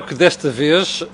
que 0.00 0.14
desta 0.14 0.48
vez 0.48 1.02
uh, 1.02 1.06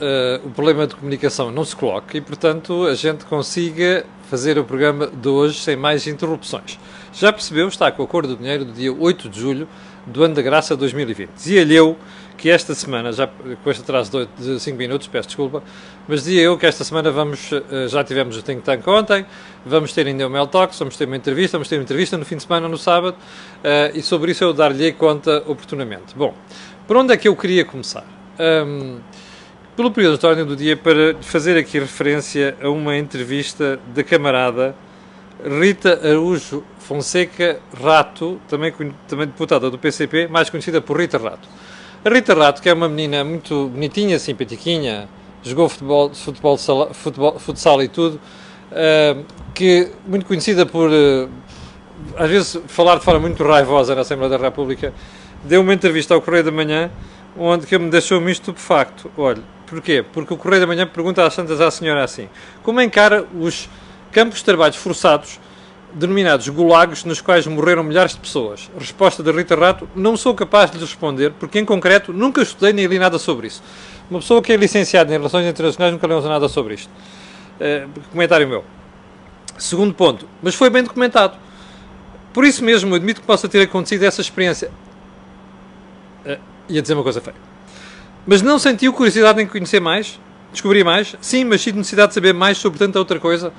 o 0.45 0.51
problema 0.51 0.87
de 0.87 0.95
comunicação 0.95 1.51
não 1.51 1.65
se 1.65 1.75
coloque 1.75 2.19
e, 2.19 2.21
portanto, 2.21 2.85
a 2.85 2.95
gente 2.95 3.25
consiga 3.25 4.07
fazer 4.31 4.57
o 4.57 4.63
programa 4.63 5.09
de 5.09 5.29
hoje 5.29 5.59
sem 5.59 5.75
mais 5.75 6.07
interrupções. 6.07 6.79
Já 7.13 7.33
percebeu, 7.33 7.67
está 7.67 7.91
com 7.91 8.03
o 8.03 8.05
acordo 8.05 8.37
do 8.37 8.37
dinheiro 8.37 8.65
do 8.65 8.73
dia 8.73 8.93
8 8.93 9.29
de 9.29 9.41
julho 9.41 9.69
do 10.07 10.23
ano 10.23 10.33
da 10.33 10.43
graça 10.43 10.77
2020. 10.77 11.29
Dizia-lhe 11.35 11.75
eu 11.75 11.97
que 12.37 12.49
esta 12.49 12.73
semana, 12.73 13.11
já 13.11 13.27
com 13.27 13.69
este 13.69 13.83
atraso 13.83 14.29
de 14.39 14.61
5 14.61 14.79
minutos, 14.79 15.09
peço 15.09 15.27
desculpa, 15.27 15.61
mas 16.07 16.23
dizia 16.23 16.43
eu 16.43 16.57
que 16.57 16.65
esta 16.65 16.85
semana 16.85 17.11
vamos, 17.11 17.51
uh, 17.51 17.89
já 17.89 18.05
tivemos 18.05 18.37
o 18.37 18.43
Think 18.43 18.63
Tank 18.63 18.87
ontem, 18.87 19.27
vamos 19.67 19.93
ter 19.93 20.07
ainda 20.07 20.25
o 20.25 20.31
Mel 20.31 20.47
Talks, 20.47 20.79
vamos 20.79 20.97
ter 20.97 21.07
uma 21.07 21.17
entrevista, 21.17 21.59
vamos 21.59 21.69
ter 21.69 21.79
uma 21.79 21.83
entrevista 21.83 22.17
no 22.17 22.25
fim 22.25 22.37
de 22.37 22.45
semana, 22.45 22.69
no 22.69 22.79
sábado, 22.79 23.17
uh, 23.17 23.99
e 23.99 24.03
sobre 24.03 24.31
isso 24.31 24.45
eu 24.45 24.53
dar-lhe 24.53 24.93
conta 24.93 25.43
oportunamente. 25.49 26.15
Bom, 26.15 26.33
por 26.87 26.97
onde 26.97 27.13
é 27.13 27.17
que 27.17 27.27
eu 27.27 27.35
queria 27.35 27.65
começar? 27.65 28.18
Um, 28.39 28.99
pelo 29.77 29.91
período 29.91 30.19
de 30.19 30.27
ordem 30.27 30.45
do 30.45 30.57
dia 30.57 30.77
para 30.77 31.15
fazer 31.21 31.57
aqui 31.57 31.79
referência 31.79 32.57
a 32.61 32.69
uma 32.69 32.97
entrevista 32.97 33.79
da 33.95 34.03
camarada 34.03 34.75
Rita 35.45 36.01
Araújo 36.03 36.65
Fonseca 36.81 37.61
Rato, 37.81 38.41
também, 38.49 38.73
também 39.07 39.27
deputada 39.27 39.71
do 39.71 39.79
PCP, 39.79 40.27
mais 40.27 40.51
conhecida 40.51 40.81
por 40.81 40.99
Rita 40.99 41.17
Rato. 41.17 41.49
A 42.05 42.09
Rita 42.09 42.35
Rato, 42.35 42.61
que 42.61 42.69
é 42.69 42.73
uma 42.73 42.89
menina 42.89 43.23
muito 43.23 43.69
bonitinha, 43.69 44.19
simpatiquinha, 44.19 45.09
jogou 45.43 45.69
futebol, 45.69 46.13
futebol, 46.13 46.59
futebol 46.93 47.39
futsal 47.39 47.83
e 47.83 47.89
tudo, 47.89 48.21
uh, 48.73 49.25
que 49.55 49.93
muito 50.07 50.27
conhecida 50.27 50.67
por, 50.67 50.91
uh, 50.91 51.29
às 52.17 52.29
vezes, 52.29 52.61
falar 52.67 52.99
de 52.99 53.05
forma 53.05 53.21
muito 53.21 53.43
raivosa 53.45 53.95
na 53.95 54.01
Assembleia 54.01 54.31
da 54.31 54.45
República, 54.45 54.93
deu 55.45 55.61
uma 55.61 55.73
entrevista 55.73 56.15
ao 56.15 56.21
Correio 56.21 56.45
da 56.45 56.51
Manhã 56.51 56.91
onde 57.39 57.67
que 57.67 57.79
me 57.79 57.89
deixou-me 57.91 58.31
estupefacto. 58.33 59.11
Olha, 59.17 59.43
porquê? 59.67 60.05
Porque 60.13 60.35
o 60.35 60.37
Correio 60.37 60.61
da 60.61 60.67
Manhã 60.67 60.87
pergunta 60.87 61.25
às 61.25 61.35
tantas 61.35 61.61
à 61.61 61.71
senhora 61.71 62.03
assim: 62.03 62.29
como 62.63 62.81
encara 62.81 63.27
os 63.39 63.69
campos 64.11 64.39
de 64.39 64.45
trabalho 64.45 64.75
forçados, 64.75 65.39
denominados 65.93 66.49
gulagos, 66.49 67.05
nos 67.05 67.21
quais 67.21 67.47
morreram 67.47 67.83
milhares 67.83 68.13
de 68.13 68.21
pessoas? 68.21 68.71
Resposta 68.79 69.23
da 69.23 69.31
Rita 69.31 69.55
Rato: 69.55 69.89
não 69.95 70.17
sou 70.17 70.35
capaz 70.35 70.71
de 70.71 70.79
lhe 70.79 70.85
responder, 70.85 71.33
porque 71.39 71.59
em 71.59 71.65
concreto 71.65 72.13
nunca 72.13 72.43
estudei 72.43 72.73
nem 72.73 72.87
li 72.87 72.99
nada 72.99 73.19
sobre 73.19 73.47
isso. 73.47 73.63
Uma 74.11 74.21
pessoa 74.21 74.43
que 74.43 74.53
é 74.53 74.57
licenciada 74.57 75.11
em 75.11 75.17
Relações 75.17 75.47
Internacionais 75.47 75.93
nunca 75.93 76.07
leu 76.07 76.21
nada 76.23 76.49
sobre 76.49 76.75
isto. 76.75 76.91
Uh, 77.61 77.89
comentário 78.11 78.49
meu. 78.49 78.65
Segundo 79.59 79.93
ponto, 79.93 80.27
mas 80.43 80.55
foi 80.55 80.71
bem 80.71 80.83
documentado. 80.83 81.37
Por 82.33 82.45
isso 82.45 82.65
mesmo, 82.65 82.95
admito 82.95 83.21
que 83.21 83.27
possa 83.27 83.49
ter 83.49 83.63
acontecido 83.63 84.05
essa 84.05 84.21
experiência. 84.21 84.71
Uh, 86.25 86.39
ia 86.69 86.83
dizer 86.83 86.95
uma 86.95 87.03
coisa 87.03 87.21
feia. 87.21 87.37
Mas 88.27 88.43
não 88.43 88.59
sentiu 88.59 88.93
curiosidade 88.93 89.41
em 89.41 89.47
conhecer 89.47 89.81
mais? 89.81 90.21
Descobrir 90.53 90.85
mais? 90.85 91.17
Sim, 91.21 91.45
mas 91.45 91.63
sinto 91.63 91.77
necessidade 91.77 92.09
de 92.09 92.15
saber 92.15 92.35
mais 92.35 92.59
sobre 92.59 92.79
tanta 92.79 92.99
outra 92.99 93.19
coisa. 93.19 93.53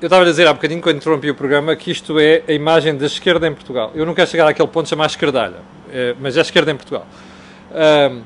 Eu 0.00 0.06
estava 0.06 0.22
a 0.22 0.26
dizer 0.26 0.46
há 0.46 0.52
bocadinho, 0.52 0.80
quando 0.80 0.96
interrompi 0.96 1.30
o 1.30 1.34
programa, 1.34 1.76
que 1.76 1.90
isto 1.90 2.18
é 2.18 2.42
a 2.48 2.52
imagem 2.52 2.96
da 2.96 3.06
esquerda 3.06 3.46
em 3.46 3.52
Portugal. 3.52 3.92
Eu 3.94 4.06
não 4.06 4.14
quero 4.14 4.30
chegar 4.30 4.48
àquele 4.48 4.68
ponto 4.68 4.84
de 4.84 4.90
chamar 4.90 5.06
esquerdalha, 5.06 5.58
é, 5.92 6.14
mas 6.18 6.36
é 6.36 6.40
a 6.40 6.42
esquerda 6.42 6.70
em 6.70 6.76
Portugal. 6.76 7.06
Um, 8.10 8.22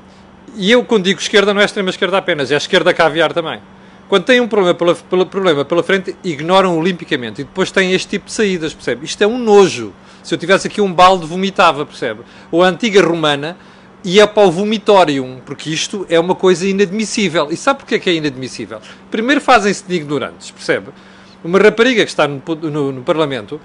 e 0.55 0.71
eu, 0.71 0.85
quando 0.85 1.03
digo 1.03 1.19
esquerda, 1.19 1.53
não 1.53 1.61
é 1.61 1.65
extrema 1.65 1.89
esquerda 1.89 2.17
apenas, 2.17 2.49
é 2.49 2.53
a 2.53 2.57
esquerda 2.57 2.93
caviar 2.93 3.33
também. 3.33 3.59
Quando 4.07 4.23
têm 4.23 4.39
um 4.39 4.47
problema 4.47 4.73
pela, 4.73 4.95
pela, 4.95 5.25
problema 5.25 5.65
pela 5.65 5.83
frente, 5.83 6.15
ignoram 6.23 6.77
olimpicamente 6.77 7.41
e 7.41 7.43
depois 7.43 7.71
têm 7.71 7.91
este 7.91 8.07
tipo 8.07 8.27
de 8.27 8.31
saídas, 8.31 8.73
percebe? 8.73 9.03
Isto 9.03 9.23
é 9.23 9.27
um 9.27 9.37
nojo. 9.37 9.93
Se 10.23 10.33
eu 10.33 10.37
tivesse 10.37 10.67
aqui 10.67 10.79
um 10.79 10.93
balde, 10.93 11.25
vomitava, 11.25 11.85
percebe? 11.85 12.21
Ou 12.51 12.63
a 12.63 12.67
antiga 12.67 13.01
romana 13.01 13.57
e 14.05 14.19
é 14.19 14.27
para 14.27 14.43
o 14.43 14.51
vomitório, 14.51 15.41
porque 15.47 15.71
isto 15.71 16.05
é 16.07 16.19
uma 16.19 16.35
coisa 16.35 16.67
inadmissível. 16.67 17.47
E 17.49 17.57
sabe 17.57 17.79
porquê 17.79 17.97
que 17.97 18.07
é 18.07 18.13
inadmissível? 18.13 18.79
Primeiro 19.09 19.41
fazem-se 19.41 19.83
de 19.83 19.95
ignorantes, 19.95 20.51
percebe? 20.51 20.91
Uma 21.43 21.57
rapariga 21.57 22.05
que 22.05 22.11
está 22.11 22.27
no, 22.27 22.39
no, 22.61 22.91
no, 22.91 23.01
Parlamento 23.01 23.59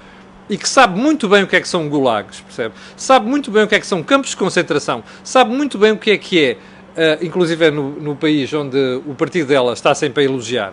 e 0.48 0.56
que 0.56 0.66
sabe 0.66 0.98
muito 0.98 1.28
bem 1.28 1.42
o 1.42 1.46
que 1.46 1.56
é 1.56 1.60
que 1.60 1.68
são 1.68 1.86
gulags, 1.90 2.40
percebe? 2.40 2.74
Sabe 2.96 3.28
muito 3.28 3.50
bem 3.50 3.64
o 3.64 3.68
que 3.68 3.74
é 3.74 3.80
que 3.80 3.86
são 3.86 4.02
campos 4.02 4.30
de 4.30 4.36
concentração, 4.36 5.04
sabe 5.22 5.54
muito 5.54 5.76
bem 5.76 5.92
o 5.92 5.98
que 5.98 6.10
é 6.10 6.16
que 6.18 6.42
é, 6.42 6.52
uh, 6.52 7.24
inclusive 7.24 7.66
é 7.66 7.70
no, 7.70 8.00
no 8.00 8.16
país 8.16 8.52
onde 8.54 8.78
o 9.06 9.14
partido 9.14 9.46
dela 9.46 9.74
está 9.74 9.94
sempre 9.94 10.22
a 10.22 10.26
elogiar, 10.26 10.72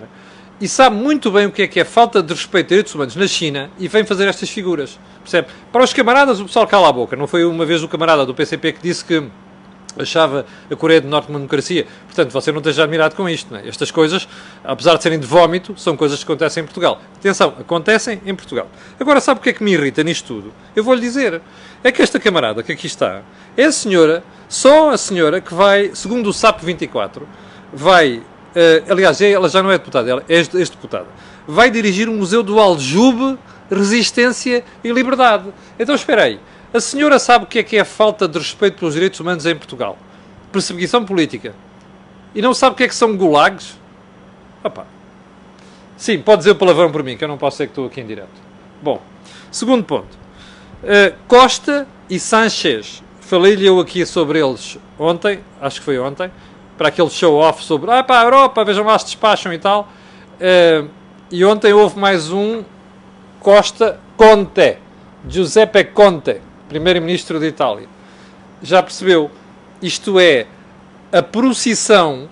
e 0.59 0.67
sabe 0.67 0.95
muito 0.95 1.29
bem 1.29 1.45
o 1.45 1.51
que 1.51 1.61
é 1.61 1.67
que 1.67 1.79
é 1.79 1.84
falta 1.84 2.23
de 2.23 2.34
respeito 2.34 2.67
a 2.67 2.69
direitos 2.69 2.95
humanos 2.95 3.16
na 3.16 3.28
China 3.28 3.69
e 3.78 3.88
vem 3.88 4.03
fazer 4.03 4.28
estas 4.28 4.49
figuras, 4.49 4.97
percebe? 5.19 5.49
Para 5.72 5.84
os 5.84 5.94
camaradas, 5.94 6.39
o 6.39 6.45
pessoal 6.45 6.66
cala 6.66 6.89
a 6.89 6.91
boca. 6.91 7.16
Não 7.16 7.28
foi 7.28 7.45
uma 7.45 7.63
vez 7.63 7.84
o 7.84 7.88
camarada 7.88 8.25
do 8.25 8.34
PCP 8.34 8.72
que 8.72 8.81
disse 8.81 9.05
que 9.05 9.23
achava 10.00 10.46
a 10.69 10.75
Coreia 10.75 11.02
do 11.02 11.08
Norte 11.08 11.30
uma 11.30 11.40
democracia. 11.40 11.85
Portanto, 12.06 12.31
você 12.31 12.52
não 12.52 12.59
esteja 12.59 12.84
admirado 12.84 13.16
com 13.16 13.28
isto. 13.28 13.56
É? 13.56 13.68
Estas 13.68 13.91
coisas, 13.91 14.28
apesar 14.63 14.96
de 14.97 15.03
serem 15.03 15.19
de 15.19 15.25
vómito, 15.25 15.74
são 15.78 15.96
coisas 15.97 16.19
que 16.19 16.25
acontecem 16.25 16.62
em 16.62 16.66
Portugal. 16.66 17.02
Atenção, 17.18 17.56
acontecem 17.59 18.22
em 18.25 18.35
Portugal. 18.35 18.68
Agora, 19.00 19.19
sabe 19.19 19.40
o 19.40 19.44
que 19.44 19.50
é 19.50 19.53
que 19.53 19.63
me 19.63 19.74
irrita 19.74 20.03
nisto 20.03 20.28
tudo? 20.28 20.53
Eu 20.75 20.84
vou-lhe 20.84 21.02
dizer. 21.02 21.41
É 21.84 21.91
que 21.91 22.02
esta 22.02 22.19
camarada 22.19 22.63
que 22.63 22.72
aqui 22.72 22.88
está 22.88 23.22
é 23.56 23.66
a 23.66 23.72
senhora, 23.72 24.24
só 24.50 24.91
a 24.91 24.97
senhora 24.97 25.40
que 25.40 25.53
vai, 25.53 25.91
segundo 25.94 26.29
o 26.29 26.34
SAP 26.34 26.62
24, 26.62 27.28
vai. 27.74 28.18
Uh, 28.18 28.91
aliás, 28.91 29.22
é, 29.22 29.31
ela 29.31 29.47
já 29.47 29.62
não 29.62 29.72
é 29.72 29.78
deputada, 29.78 30.09
ela 30.09 30.24
é 30.28 30.35
ex-deputada. 30.35 31.06
Vai 31.47 31.69
dirigir 31.69 32.09
o 32.09 32.14
Museu 32.14 32.41
do 32.41 32.59
Aljube, 32.59 33.38
Resistência 33.69 34.64
e 34.84 34.91
Liberdade. 34.91 35.53
Então, 35.78 35.94
espera 35.94 36.24
aí. 36.24 36.40
A 36.73 36.79
senhora 36.79 37.17
sabe 37.17 37.45
o 37.45 37.47
que 37.47 37.59
é 37.59 37.63
que 37.63 37.78
é 37.78 37.79
a 37.79 37.85
falta 37.85 38.28
de 38.28 38.38
respeito 38.38 38.78
pelos 38.79 38.94
direitos 38.94 39.19
humanos 39.19 39.45
em 39.45 39.55
Portugal? 39.55 39.97
Perseguição 40.51 41.05
política. 41.05 41.55
E 42.35 42.41
não 42.41 42.53
sabe 42.53 42.73
o 42.73 42.75
que 42.78 42.83
é 42.83 42.88
que 42.88 42.95
são 42.95 43.16
gulags? 43.16 43.78
Opa. 44.63 44.85
Sim, 45.95 46.22
pode 46.22 46.39
dizer 46.39 46.51
o 46.51 46.55
palavrão 46.55 46.91
por 46.91 47.01
mim, 47.03 47.17
que 47.17 47.23
eu 47.23 47.28
não 47.28 47.38
posso 47.38 47.57
ser 47.57 47.67
que 47.67 47.72
estou 47.72 47.88
aqui 47.88 48.01
em 48.01 48.05
direto. 48.05 48.29
Bom, 48.81 49.01
segundo 49.51 49.83
ponto. 49.83 50.17
Uh, 50.83 51.16
Costa 51.28 51.88
e 52.09 52.19
Sanchez. 52.19 53.01
Falei-lhe 53.22 53.66
eu 53.66 53.79
aqui 53.79 54.05
sobre 54.05 54.39
eles 54.39 54.78
ontem, 54.99 55.39
acho 55.59 55.79
que 55.79 55.85
foi 55.85 55.97
ontem, 55.97 56.31
para 56.78 56.89
aquele 56.89 57.09
show-off 57.09 57.63
sobre 57.63 57.91
ah, 57.91 58.03
para 58.03 58.22
a 58.22 58.23
Europa, 58.23 58.63
vejam 58.63 58.85
lá 58.85 58.97
se 58.99 59.05
despacham 59.05 59.51
e 59.51 59.57
tal. 59.57 59.89
Uh, 60.39 60.88
e 61.31 61.44
ontem 61.44 61.73
houve 61.73 61.99
mais 61.99 62.31
um 62.31 62.63
Costa 63.39 63.99
Conte, 64.16 64.78
Giuseppe 65.28 65.84
Conte, 65.85 66.41
primeiro-ministro 66.67 67.39
de 67.39 67.47
Itália, 67.47 67.88
já 68.61 68.81
percebeu? 68.81 69.31
Isto 69.81 70.19
é 70.19 70.47
a 71.11 71.22
procissão 71.22 72.29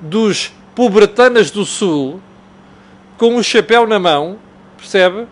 dos 0.00 0.52
pobretanas 0.74 1.50
do 1.50 1.64
Sul 1.64 2.20
com 3.18 3.36
o 3.36 3.42
chapéu 3.42 3.86
na 3.86 3.98
mão, 3.98 4.38
percebe? 4.76 5.26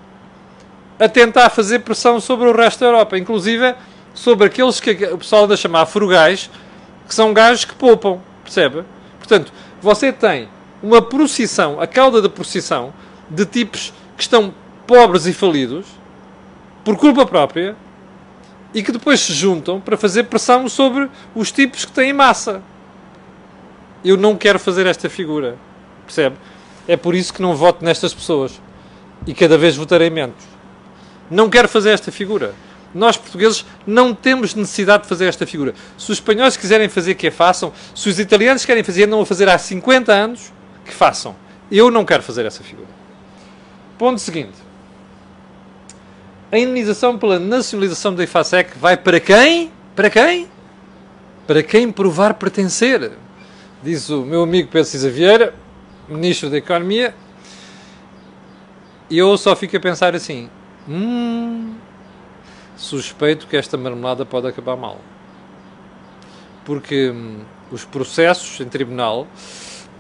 A 0.99 1.09
tentar 1.09 1.49
fazer 1.51 1.79
pressão 1.81 2.21
sobre 2.21 2.49
o 2.49 2.55
resto 2.55 2.81
da 2.81 2.87
Europa, 2.87 3.17
inclusive 3.17 3.75
sobre 4.13 4.47
aqueles 4.47 4.81
que 4.81 4.91
o 4.91 5.19
pessoal 5.19 5.45
anda 5.45 5.55
a 5.55 5.57
chamar 5.57 5.87
frugais, 5.87 6.51
que 7.07 7.15
são 7.15 7.33
gajos 7.33 7.65
que 7.65 7.75
poupam, 7.75 8.21
percebe? 8.43 8.83
Portanto, 9.19 9.53
você 9.81 10.13
tem 10.13 10.49
uma 10.83 11.01
procissão, 11.01 11.81
a 11.81 11.87
cauda 11.87 12.21
da 12.21 12.29
procissão, 12.29 12.93
de 13.31 13.47
tipos 13.47 13.93
que 14.17 14.23
estão 14.23 14.53
pobres 14.87 15.27
e 15.27 15.33
falidos, 15.33 15.87
por 16.85 16.97
culpa 16.97 17.25
própria, 17.25 17.77
e 18.73 18.83
que 18.83 18.93
depois 18.93 19.21
se 19.21 19.33
juntam 19.33 19.81
para 19.81 19.97
fazer 19.97 20.25
pressão 20.25 20.69
sobre 20.69 21.09
os 21.35 21.51
tipos 21.51 21.85
que 21.85 21.93
têm 21.93 22.13
massa. 22.13 22.63
Eu 24.05 24.17
não 24.17 24.37
quero 24.37 24.59
fazer 24.59 24.87
esta 24.87 25.09
figura, 25.09 25.57
percebe? 26.05 26.37
É 26.87 26.97
por 26.97 27.15
isso 27.15 27.33
que 27.33 27.43
não 27.43 27.55
voto 27.55 27.85
nestas 27.85 28.15
pessoas 28.15 28.61
e 29.27 29.35
cada 29.35 29.59
vez 29.59 29.77
votarei 29.77 30.11
menos. 30.11 30.37
Não 31.31 31.51
quero 31.51 31.69
fazer 31.69 31.91
esta 31.91 32.11
figura. 32.11 32.55
Nós, 32.95 33.17
portugueses, 33.17 33.67
não 33.87 34.15
temos 34.15 34.55
necessidade 34.55 35.03
de 35.03 35.09
fazer 35.09 35.27
esta 35.27 35.47
figura. 35.47 35.75
Se 35.99 36.11
os 36.11 36.17
espanhóis 36.17 36.57
quiserem 36.57 36.89
fazer, 36.89 37.15
que 37.15 37.29
a 37.29 37.33
façam. 37.33 37.73
Se 37.95 38.09
os 38.09 38.19
italianos 38.19 38.65
querem 38.65 38.83
fazer, 38.83 39.07
não 39.07 39.21
a 39.21 39.27
fazer 39.27 39.49
há 39.49 39.59
50 39.59 40.11
anos, 40.13 40.53
que 40.85 40.95
façam. 40.95 41.37
Eu 41.71 41.91
não 41.91 42.05
quero 42.05 42.23
fazer 42.23 42.47
essa 42.47 42.63
figura. 42.63 42.89
Ponto 43.99 44.19
seguinte. 44.19 44.68
A 46.51 46.59
indenização 46.59 47.19
pela 47.19 47.39
nacionalização 47.39 48.15
da 48.15 48.25
IFASEC 48.25 48.79
vai 48.79 48.97
para 48.97 49.21
quem? 49.21 49.71
Para 49.95 50.09
quem? 50.09 50.49
Para 51.47 51.63
quem 51.63 51.93
provar 51.93 52.35
pertencer. 52.35 53.13
Diz 53.83 54.09
o 54.09 54.25
meu 54.25 54.45
amigo 54.45 54.71
Pedro 54.71 54.89
Cisa 54.89 55.11
Vieira, 55.11 55.55
Ministro 56.09 56.49
da 56.49 56.57
Economia, 56.57 57.15
e 59.11 59.19
eu 59.19 59.37
só 59.37 59.55
fico 59.55 59.77
a 59.77 59.81
pensar 59.81 60.15
assim: 60.15 60.49
hum, 60.89 61.75
suspeito 62.79 63.47
que 63.47 63.57
esta 63.57 63.77
marmelada 63.77 64.25
pode 64.25 64.47
acabar 64.47 64.75
mal. 64.75 64.99
Porque 66.65 67.11
hum, 67.11 67.41
os 67.71 67.85
processos 67.85 68.59
em 68.59 68.69
tribunal 68.71 69.27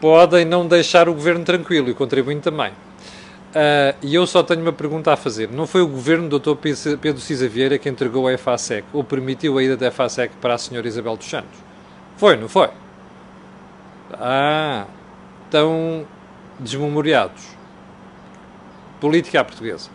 podem 0.00 0.46
não 0.46 0.66
deixar 0.66 1.10
o 1.10 1.14
governo 1.14 1.44
tranquilo 1.44 1.88
e 1.88 1.90
o 1.90 1.94
contribuinte 1.94 2.40
também. 2.40 2.72
Uh, 3.48 3.96
e 4.02 4.14
eu 4.14 4.26
só 4.26 4.42
tenho 4.42 4.60
uma 4.60 4.72
pergunta 4.72 5.12
a 5.12 5.16
fazer. 5.16 5.48
Não 5.50 5.66
foi 5.66 5.80
o 5.80 5.86
governo 5.86 6.28
do 6.28 6.38
Dr. 6.38 6.54
Pedro 7.00 7.20
Cisa 7.20 7.48
Vieira 7.48 7.78
que 7.78 7.88
entregou 7.88 8.26
a 8.26 8.32
EFASEC 8.34 8.86
ou 8.92 9.02
permitiu 9.02 9.56
a 9.56 9.62
ida 9.62 9.76
da 9.76 9.86
EFASEC 9.86 10.34
para 10.40 10.54
a 10.54 10.58
senhora 10.58 10.86
Isabel 10.86 11.16
dos 11.16 11.28
Santos? 11.28 11.58
Foi, 12.16 12.36
não 12.36 12.48
foi? 12.48 12.68
Ah, 14.12 14.84
estão 15.44 16.06
desmemoriados. 16.58 17.42
Política 19.00 19.40
à 19.40 19.44
portuguesa. 19.44 19.88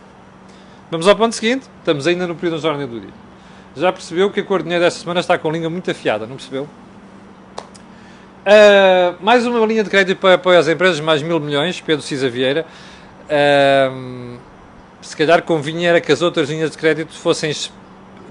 Vamos 0.90 1.08
ao 1.08 1.16
ponto 1.16 1.36
seguinte. 1.36 1.68
Estamos 1.80 2.08
ainda 2.08 2.26
no 2.26 2.36
período 2.36 2.62
da 2.62 2.70
ordem 2.70 2.88
do 2.88 3.00
dia. 3.00 3.14
Já 3.76 3.92
percebeu 3.92 4.32
que 4.32 4.40
a 4.40 4.44
cor 4.44 4.64
dinheiro 4.64 4.84
desta 4.84 5.00
semana 5.00 5.20
está 5.20 5.38
com 5.38 5.50
a 5.50 5.52
língua 5.52 5.70
muito 5.70 5.90
afiada, 5.90 6.26
não 6.26 6.36
percebeu? 6.36 6.68
Uh, 8.46 9.16
mais 9.24 9.46
uma 9.46 9.66
linha 9.66 9.84
de 9.84 9.90
crédito 9.90 10.20
para 10.20 10.36
apoio 10.36 10.60
às 10.60 10.68
empresas, 10.68 11.00
mais 11.00 11.22
mil 11.22 11.40
milhões, 11.40 11.80
Pedro 11.82 12.04
Cisa 12.04 12.30
Vieira. 12.30 12.66
Uh, 13.26 14.38
se 15.02 15.16
calhar 15.18 15.42
convinha 15.44 15.90
era 15.90 16.02
que 16.02 16.12
as 16.12 16.22
outras 16.22 16.50
linhas 16.50 16.72
de 16.72 16.78
crédito 16.78 17.14
fossem 17.14 17.52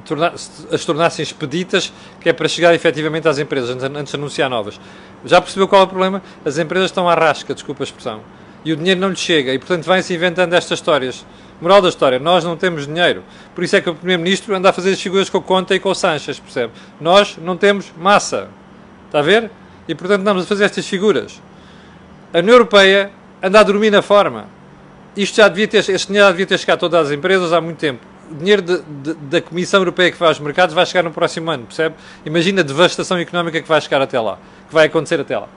tornar, 0.05 0.35
as 0.35 0.85
tornassem 0.85 1.23
expeditas, 1.23 1.93
que 2.21 2.29
é 2.29 2.33
para 2.33 2.49
chegar 2.49 2.75
efetivamente 2.75 3.29
às 3.29 3.39
empresas, 3.39 3.71
antes 3.71 4.11
de 4.11 4.17
anunciar 4.17 4.49
novas. 4.49 4.81
Já 5.25 5.41
percebeu 5.41 5.69
qual 5.69 5.83
é 5.83 5.85
o 5.85 5.89
problema? 5.89 6.23
As 6.45 6.59
empresas 6.59 6.91
estão 6.91 7.09
à 7.09 7.15
rasca, 7.15 7.55
desculpa 7.55 7.83
a 7.83 7.85
expressão, 7.85 8.21
e 8.65 8.73
o 8.73 8.77
dinheiro 8.77 9.01
não 9.01 9.11
lhes 9.11 9.21
chega, 9.21 9.53
e 9.53 9.59
portanto 9.59 9.85
vêm-se 9.85 10.15
inventando 10.15 10.55
estas 10.55 10.79
histórias. 10.79 11.25
Moral 11.61 11.81
da 11.81 11.89
história, 11.89 12.19
nós 12.19 12.43
não 12.43 12.57
temos 12.57 12.87
dinheiro. 12.89 13.23
Por 13.55 13.63
isso 13.63 13.77
é 13.77 13.81
que 13.81 13.89
o 13.89 13.95
Primeiro-Ministro 13.95 14.55
anda 14.57 14.71
a 14.71 14.73
fazer 14.73 14.91
as 14.91 15.01
figuras 15.01 15.31
com 15.31 15.39
o 15.39 15.43
Conta 15.43 15.75
e 15.75 15.79
com 15.79 15.91
o 15.91 15.95
Sanches, 15.95 16.41
percebe? 16.41 16.73
Nós 17.01 17.37
não 17.41 17.57
temos 17.57 17.93
massa. 17.97 18.49
Está 19.07 19.21
a 19.21 19.23
ver? 19.23 19.49
E 19.87 19.95
portanto 19.95 20.23
andamos 20.23 20.43
a 20.43 20.47
fazer 20.47 20.65
estas 20.65 20.87
figuras. 20.89 21.41
A 22.35 22.39
União 22.39 22.55
Europeia 22.55 23.13
anda 23.41 23.61
a 23.61 23.63
dormir 23.63 23.91
na 23.91 24.03
forma. 24.03 24.47
Isto 25.17 25.37
já 25.37 25.49
devia 25.49 25.69
ter, 25.69 25.79
este 25.79 26.07
dinheiro 26.07 26.27
já 26.27 26.31
devia 26.31 26.47
ter 26.47 26.59
chegado 26.59 26.77
a 26.79 26.81
todas 26.81 27.07
as 27.09 27.13
empresas 27.13 27.53
há 27.53 27.61
muito 27.61 27.79
tempo. 27.79 28.01
O 28.31 28.35
dinheiro 28.35 28.63
de, 28.63 28.81
de, 28.81 29.15
da 29.15 29.43
Comissão 29.43 29.81
Europeia 29.81 30.11
que 30.11 30.17
faz 30.17 30.39
os 30.39 30.43
mercados 30.43 30.75
vai 30.75 30.87
chegar 30.87 31.03
no 31.03 31.11
próximo 31.11 31.51
ano, 31.51 31.65
percebe? 31.65 31.95
Imagina 32.25 32.63
a 32.63 32.65
devastação 32.65 33.19
económica 33.19 33.61
que 33.61 33.69
vai 33.69 33.81
chegar 33.81 34.01
até 34.01 34.19
lá, 34.19 34.39
que 34.69 34.75
vai 34.75 34.87
acontecer 34.87 35.21
até 35.21 35.39
lá. 35.39 35.49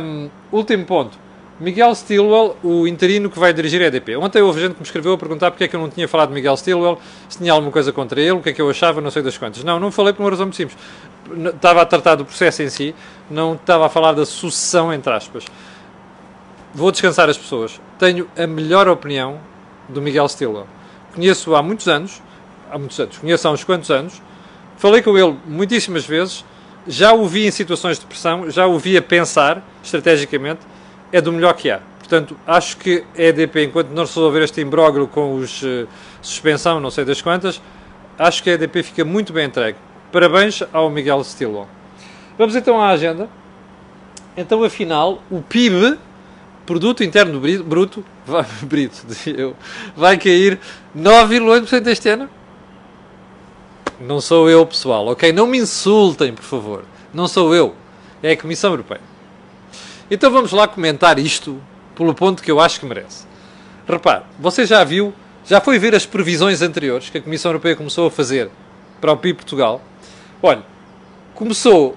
Um, 0.00 0.28
último 0.52 0.84
ponto. 0.84 1.24
Miguel 1.58 1.94
Stilwell, 1.94 2.56
o 2.64 2.86
interino 2.86 3.30
que 3.30 3.38
vai 3.38 3.52
dirigir 3.52 3.80
a 3.80 3.86
EDP. 3.86 4.16
Ontem 4.16 4.42
houve 4.42 4.60
gente 4.60 4.72
que 4.72 4.80
me 4.80 4.84
escreveu 4.84 5.12
a 5.12 5.18
perguntar 5.18 5.52
porque 5.52 5.64
é 5.64 5.68
que 5.68 5.76
eu 5.76 5.80
não 5.80 5.88
tinha 5.88 6.06
falado 6.08 6.28
de 6.28 6.34
Miguel 6.34 6.56
Stilwell, 6.56 6.98
se 7.28 7.38
tinha 7.38 7.52
alguma 7.52 7.70
coisa 7.70 7.92
contra 7.92 8.20
ele, 8.20 8.32
o 8.32 8.40
que 8.40 8.50
é 8.50 8.52
que 8.52 8.60
eu 8.60 8.68
achava, 8.68 9.00
não 9.00 9.10
sei 9.10 9.22
das 9.22 9.38
quantas. 9.38 9.62
Não, 9.62 9.78
não 9.78 9.92
falei 9.92 10.12
por 10.12 10.22
uma 10.22 10.30
razão 10.30 10.46
muito 10.46 10.56
simples. 10.56 10.76
Estava 11.54 11.82
a 11.82 11.86
tratar 11.86 12.16
do 12.16 12.24
processo 12.24 12.62
em 12.62 12.68
si, 12.68 12.94
não 13.30 13.54
estava 13.54 13.86
a 13.86 13.88
falar 13.88 14.12
da 14.12 14.26
sucessão, 14.26 14.92
entre 14.92 15.12
aspas. 15.12 15.44
Vou 16.74 16.90
descansar 16.90 17.30
as 17.30 17.38
pessoas. 17.38 17.80
Tenho 17.98 18.28
a 18.36 18.46
melhor 18.46 18.88
opinião 18.88 19.38
do 19.88 20.02
Miguel 20.02 20.28
Stilwell. 20.28 20.66
Conheço-o 21.14 21.54
há 21.54 21.62
muitos 21.62 21.86
anos, 21.86 22.20
há 22.70 22.76
muitos 22.76 22.98
anos, 22.98 23.18
conheço 23.18 23.46
há 23.46 23.52
uns 23.52 23.62
quantos 23.62 23.90
anos, 23.90 24.20
falei 24.76 25.00
com 25.00 25.16
ele 25.16 25.36
muitíssimas 25.46 26.04
vezes, 26.04 26.44
já 26.86 27.12
o 27.12 27.26
vi 27.26 27.46
em 27.46 27.50
situações 27.52 27.98
de 27.98 28.06
pressão, 28.06 28.50
já 28.50 28.66
o 28.66 28.76
vi 28.78 28.96
a 28.96 29.02
pensar 29.02 29.62
estrategicamente, 29.82 30.60
é 31.12 31.20
do 31.20 31.32
melhor 31.32 31.54
que 31.54 31.70
há. 31.70 31.80
Portanto, 32.00 32.36
acho 32.46 32.76
que 32.76 33.04
a 33.16 33.22
EDP, 33.22 33.64
enquanto 33.64 33.90
não 33.90 34.04
resolver 34.04 34.42
este 34.42 34.60
imbróglio 34.60 35.06
com 35.06 35.36
os 35.36 35.62
uh, 35.62 35.88
suspensão, 36.20 36.80
não 36.80 36.90
sei 36.90 37.04
das 37.04 37.22
quantas, 37.22 37.62
acho 38.18 38.42
que 38.42 38.50
a 38.50 38.54
EDP 38.54 38.82
fica 38.82 39.04
muito 39.04 39.32
bem 39.32 39.46
entregue. 39.46 39.78
Parabéns 40.12 40.62
ao 40.72 40.90
Miguel 40.90 41.22
Stilwell. 41.24 41.66
Vamos 42.36 42.54
então 42.56 42.80
à 42.80 42.90
agenda. 42.90 43.28
Então, 44.36 44.62
afinal, 44.62 45.22
o 45.30 45.40
PIB, 45.40 45.96
Produto 46.66 47.04
Interno 47.04 47.40
Bruto, 47.64 48.04
vai, 48.26 48.46
brito, 48.62 49.06
eu, 49.26 49.54
vai 49.96 50.16
cair 50.18 50.58
9,8% 50.96 51.86
este 51.88 52.08
ano. 52.08 52.28
Não 54.00 54.20
sou 54.20 54.50
eu, 54.50 54.66
pessoal, 54.66 55.06
ok? 55.06 55.32
Não 55.32 55.46
me 55.46 55.58
insultem, 55.58 56.32
por 56.32 56.42
favor. 56.44 56.84
Não 57.12 57.28
sou 57.28 57.54
eu. 57.54 57.74
É 58.22 58.32
a 58.32 58.36
Comissão 58.36 58.70
Europeia. 58.70 59.00
Então 60.10 60.30
vamos 60.30 60.52
lá 60.52 60.66
comentar 60.66 61.18
isto 61.18 61.60
pelo 61.94 62.14
ponto 62.14 62.42
que 62.42 62.50
eu 62.50 62.60
acho 62.60 62.80
que 62.80 62.86
merece. 62.86 63.26
Repare, 63.86 64.24
você 64.38 64.66
já 64.66 64.82
viu, 64.82 65.14
já 65.44 65.60
foi 65.60 65.78
ver 65.78 65.94
as 65.94 66.06
previsões 66.06 66.62
anteriores 66.62 67.10
que 67.10 67.18
a 67.18 67.22
Comissão 67.22 67.50
Europeia 67.50 67.76
começou 67.76 68.06
a 68.06 68.10
fazer 68.10 68.50
para 69.00 69.12
o 69.12 69.16
PIB 69.16 69.36
Portugal? 69.36 69.82
Olha, 70.42 70.62
começou 71.34 71.96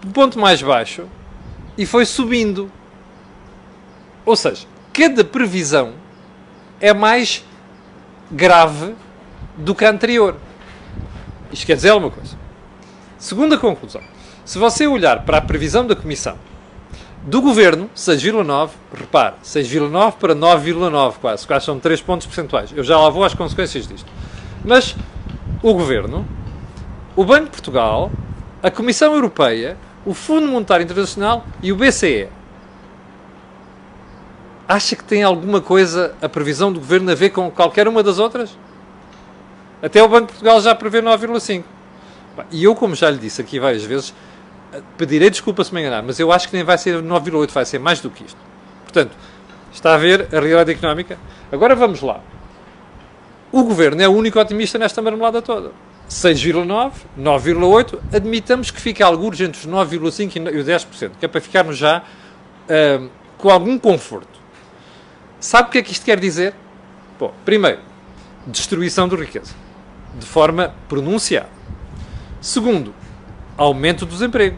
do 0.00 0.12
ponto 0.12 0.38
mais 0.38 0.60
baixo 0.60 1.06
e 1.78 1.86
foi 1.86 2.04
subindo. 2.04 2.70
Ou 4.24 4.36
seja, 4.36 4.66
cada 4.92 5.24
previsão 5.24 5.94
é 6.80 6.92
mais 6.92 7.44
grave 8.30 8.94
do 9.56 9.74
que 9.74 9.84
a 9.84 9.90
anterior. 9.90 10.36
Isto 11.50 11.66
quer 11.66 11.76
dizer 11.76 11.90
alguma 11.90 12.10
coisa. 12.10 12.36
Segunda 13.18 13.58
conclusão. 13.58 14.02
Se 14.44 14.58
você 14.58 14.86
olhar 14.86 15.24
para 15.24 15.38
a 15.38 15.40
previsão 15.40 15.86
da 15.86 15.94
Comissão 15.94 16.36
do 17.22 17.40
governo, 17.40 17.88
6,9, 17.94 18.70
repare, 18.92 19.36
6,9 19.44 20.14
para 20.14 20.34
9,9 20.34 21.14
quase, 21.20 21.46
quase 21.46 21.66
são 21.66 21.78
3 21.78 22.00
pontos 22.02 22.26
percentuais. 22.26 22.72
Eu 22.74 22.82
já 22.82 22.98
lá 22.98 23.08
vou 23.10 23.24
às 23.24 23.34
consequências 23.34 23.86
disto. 23.86 24.10
Mas 24.64 24.96
o 25.62 25.72
governo, 25.72 26.26
o 27.14 27.24
Banco 27.24 27.44
de 27.44 27.50
Portugal, 27.50 28.10
a 28.60 28.70
Comissão 28.70 29.14
Europeia, 29.14 29.76
o 30.04 30.14
Fundo 30.14 30.48
Monetário 30.48 30.82
Internacional 30.82 31.44
e 31.62 31.70
o 31.70 31.76
BCE. 31.76 32.28
Acha 34.68 34.96
que 34.96 35.04
tem 35.04 35.22
alguma 35.22 35.60
coisa 35.60 36.14
a 36.22 36.28
previsão 36.28 36.72
do 36.72 36.80
governo 36.80 37.10
a 37.10 37.14
ver 37.14 37.30
com 37.30 37.50
qualquer 37.50 37.88
uma 37.88 38.02
das 38.02 38.18
outras? 38.18 38.56
Até 39.82 40.02
o 40.02 40.08
Banco 40.08 40.26
de 40.26 40.32
Portugal 40.32 40.60
já 40.60 40.74
prevê 40.74 41.02
9,5. 41.02 41.64
E 42.50 42.64
eu, 42.64 42.74
como 42.74 42.94
já 42.94 43.10
lhe 43.10 43.18
disse 43.18 43.40
aqui 43.40 43.58
várias 43.58 43.84
vezes, 43.84 44.14
pedirei 44.96 45.28
desculpa 45.28 45.64
se 45.64 45.74
me 45.74 45.80
enganar, 45.80 46.02
mas 46.02 46.18
eu 46.18 46.32
acho 46.32 46.48
que 46.48 46.54
nem 46.54 46.64
vai 46.64 46.78
ser 46.78 47.02
9,8, 47.02 47.50
vai 47.50 47.64
ser 47.64 47.78
mais 47.78 48.00
do 48.00 48.08
que 48.08 48.24
isto. 48.24 48.38
Portanto, 48.84 49.12
está 49.72 49.94
a 49.94 49.98
ver 49.98 50.28
a 50.32 50.40
realidade 50.40 50.70
económica? 50.70 51.18
Agora 51.50 51.74
vamos 51.74 52.00
lá. 52.00 52.20
O 53.50 53.64
governo 53.64 54.00
é 54.00 54.08
o 54.08 54.12
único 54.12 54.38
otimista 54.38 54.78
nesta 54.78 55.02
marmelada 55.02 55.42
toda. 55.42 55.72
6,9, 56.08 56.92
9,8, 57.18 57.98
admitamos 58.14 58.70
que 58.70 58.80
fica 58.80 59.04
alguns 59.04 59.40
entre 59.40 59.58
os 59.60 59.66
9,5 59.66 60.52
e 60.52 60.58
os 60.58 60.66
10%, 60.66 61.12
que 61.18 61.24
é 61.24 61.28
para 61.28 61.40
ficarmos 61.40 61.76
já 61.76 61.98
uh, 61.98 63.10
com 63.38 63.50
algum 63.50 63.78
conforto. 63.78 64.31
Sabe 65.42 65.68
o 65.68 65.72
que 65.72 65.78
é 65.78 65.82
que 65.82 65.90
isto 65.90 66.04
quer 66.04 66.20
dizer? 66.20 66.54
Bom, 67.18 67.34
primeiro, 67.44 67.80
destruição 68.46 69.08
de 69.08 69.16
riqueza, 69.16 69.52
de 70.16 70.24
forma 70.24 70.72
pronunciada. 70.88 71.48
Segundo, 72.40 72.94
aumento 73.56 74.06
do 74.06 74.12
desemprego. 74.12 74.56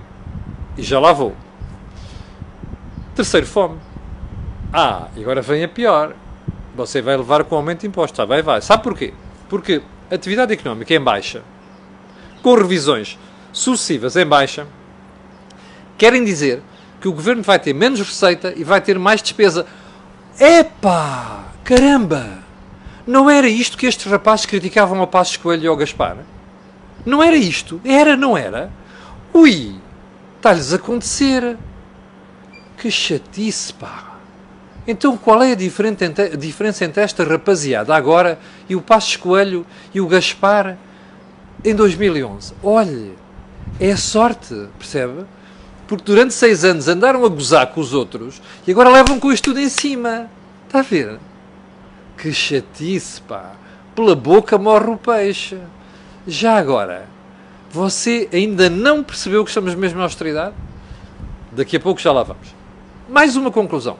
E 0.77 0.83
já 0.83 1.01
lá 1.01 1.11
vou. 1.11 1.35
Terceiro, 3.15 3.47
fome. 3.47 3.79
Ah, 4.71 5.09
e 5.17 5.23
agora 5.23 5.41
vem 5.41 5.65
a 5.65 5.69
pior. 5.69 6.15
Você 6.77 7.01
vai 7.01 7.17
levar 7.17 7.45
com 7.45 7.57
aumento 7.57 7.81
de 7.81 7.87
impostos. 7.87 8.21
Ah, 8.21 8.27
vai, 8.27 8.43
vai. 8.43 8.61
Sabe 8.61 8.83
porquê? 8.83 9.15
Porque 9.49 9.81
a 10.11 10.15
atividade 10.17 10.53
económica 10.53 10.93
é 10.93 10.99
em 10.99 11.01
baixa, 11.01 11.43
com 12.43 12.55
revisões 12.57 13.19
sucessivas 13.55 14.17
em 14.17 14.27
baixa, 14.27 14.67
querem 15.97 16.23
dizer 16.23 16.63
que 17.01 17.09
o 17.09 17.13
governo 17.13 17.43
vai 17.43 17.59
ter 17.59 17.73
menos 17.73 18.01
receita 18.01 18.53
e 18.55 18.63
vai 18.63 18.83
ter 18.83 18.99
mais 18.99 19.23
despesa. 19.23 19.65
Epá! 20.39 21.45
Caramba! 21.63 22.45
Não 23.07 23.31
era 23.31 23.49
isto 23.49 23.77
que 23.77 23.87
estes 23.87 24.11
rapazes 24.11 24.47
criticavam 24.47 24.99
ao 24.99 25.07
Passo 25.07 25.39
Coelho 25.39 25.65
e 25.65 25.67
ao 25.67 25.77
Gaspar? 25.77 26.17
Não 27.05 27.23
era 27.23 27.37
isto? 27.37 27.81
Era, 27.85 28.17
não 28.17 28.37
era? 28.37 28.71
Ui, 29.33 29.75
está-lhes 30.37 30.73
a 30.73 30.77
acontecer. 30.77 31.57
Que 32.79 32.91
chatice, 32.91 33.73
pá. 33.75 34.19
Então 34.87 35.17
qual 35.17 35.43
é 35.43 35.53
a 35.53 35.55
diferença 35.55 36.85
entre 36.85 37.03
esta 37.03 37.25
rapaziada 37.25 37.95
agora 37.95 38.39
e 38.69 38.77
o 38.77 38.83
Passos 38.83 39.17
Coelho 39.17 39.65
e 39.95 40.01
o 40.01 40.07
Gaspar 40.07 40.77
em 41.65 41.75
2011? 41.75 42.53
Olhe, 42.63 43.15
é 43.81 43.97
sorte, 43.97 44.69
percebe? 44.79 45.25
Porque 45.87 46.05
durante 46.05 46.33
seis 46.33 46.65
anos 46.65 46.89
andaram 46.89 47.25
a 47.25 47.29
gozar 47.29 47.67
com 47.69 47.81
os 47.81 47.93
outros 47.93 48.41
e 48.67 48.71
agora 48.71 48.89
levam 48.89 49.21
com 49.21 49.33
isto 49.33 49.45
tudo 49.45 49.61
em 49.61 49.69
cima. 49.69 50.31
Está 50.67 50.81
a 50.81 50.83
ver? 50.83 51.19
Que 52.17 52.33
chatice, 52.33 53.21
pá. 53.23 53.53
Pela 53.95 54.15
boca 54.15 54.57
morre 54.59 54.91
o 54.91 54.97
peixe. 54.97 55.59
Já 56.27 56.57
agora, 56.57 57.07
você 57.71 58.29
ainda 58.33 58.71
não 58.71 59.03
percebeu 59.03 59.45
que 59.45 59.51
estamos 59.51 59.75
mesmo 59.75 59.99
na 59.99 60.05
austeridade? 60.05 60.55
Daqui 61.53 61.77
a 61.77 61.81
pouco 61.81 62.01
já 62.01 62.13
lá 62.13 62.23
vamos. 62.23 62.49
Mais 63.09 63.37
uma 63.37 63.51
conclusão. 63.51 63.97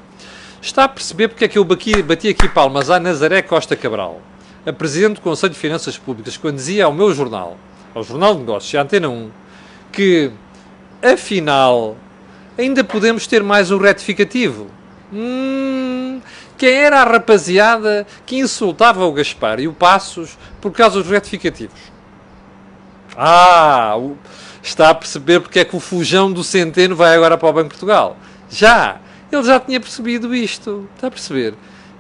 Está 0.63 0.85
a 0.85 0.89
perceber 0.89 1.29
porque 1.29 1.45
é 1.45 1.49
que 1.49 1.59
eu 1.59 1.65
bati, 1.65 2.03
bati 2.03 2.29
aqui 2.29 2.49
palmas 2.49 2.89
à 2.89 2.99
Nazaré 2.99 3.43
Costa 3.43 3.77
Cabral, 3.77 4.23
a 4.65 4.73
Presidente 4.73 5.17
do 5.17 5.21
Conselho 5.21 5.53
de 5.53 5.59
Finanças 5.59 5.99
Públicas, 5.99 6.39
quando 6.39 6.57
dizia 6.57 6.87
ao 6.87 6.93
meu 6.93 7.13
jornal, 7.13 7.59
ao 7.95 8.03
Jornal 8.03 8.33
de 8.33 8.41
Negócios, 8.41 8.75
a 8.75 8.81
Antena 8.81 9.09
1, 9.11 9.31
que, 9.93 10.31
afinal, 11.13 11.97
ainda 12.57 12.83
podemos 12.83 13.27
ter 13.27 13.43
mais 13.43 13.71
um 13.71 13.79
retificativo. 13.79 14.69
Hum, 15.13 16.21
quem 16.57 16.73
era 16.73 17.01
a 17.01 17.05
rapaziada 17.05 18.07
que 18.25 18.37
insultava 18.37 19.05
o 19.05 19.13
Gaspar 19.13 19.61
e 19.61 19.69
o 19.69 19.73
Passos 19.73 20.39
por 20.61 20.73
causa 20.73 21.03
dos 21.03 21.11
retificativos? 21.11 21.79
Ah, 23.17 23.97
Está 24.63 24.89
a 24.89 24.95
perceber 24.95 25.41
porque 25.41 25.59
é 25.59 25.65
que 25.65 25.77
o 25.77 25.81
fujão 25.81 26.33
do 26.33 26.43
Centeno 26.43 26.97
vai 26.97 27.15
agora 27.15 27.37
para 27.37 27.49
o 27.49 27.53
Banco 27.53 27.65
de 27.65 27.75
Portugal? 27.75 28.17
Já! 28.49 28.97
Ele 29.31 29.43
já 29.43 29.61
tinha 29.61 29.79
percebido 29.79 30.35
isto. 30.35 30.89
Está 30.95 31.09
a 31.09 31.11
perceber? 31.11 31.55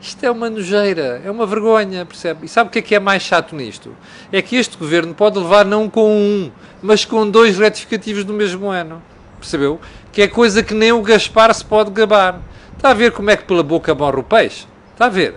Isto 0.04 0.22
é 0.26 0.30
uma 0.30 0.50
nojeira, 0.50 1.22
é 1.24 1.30
uma 1.30 1.46
vergonha, 1.46 2.04
percebe? 2.04 2.44
E 2.44 2.48
sabe 2.48 2.68
o 2.68 2.70
que 2.70 2.78
é 2.78 2.82
que 2.82 2.94
é 2.94 3.00
mais 3.00 3.22
chato 3.22 3.56
nisto? 3.56 3.96
É 4.30 4.42
que 4.42 4.54
este 4.54 4.76
governo 4.76 5.14
pode 5.14 5.38
levar 5.38 5.64
não 5.64 5.88
com 5.88 6.14
um, 6.14 6.52
mas 6.82 7.06
com 7.06 7.26
dois 7.26 7.58
retificativos 7.58 8.22
no 8.22 8.34
mesmo 8.34 8.68
ano. 8.68 9.02
Percebeu? 9.40 9.80
Que 10.12 10.20
é 10.20 10.28
coisa 10.28 10.62
que 10.62 10.74
nem 10.74 10.92
o 10.92 11.00
Gaspar 11.00 11.54
se 11.54 11.64
pode 11.64 11.90
gabar. 11.90 12.38
Está 12.76 12.90
a 12.90 12.94
ver 12.94 13.12
como 13.12 13.30
é 13.30 13.36
que 13.36 13.44
pela 13.44 13.62
boca 13.62 13.94
morre 13.94 14.20
o 14.20 14.22
peixe? 14.22 14.66
Está 14.92 15.06
a 15.06 15.08
ver? 15.08 15.36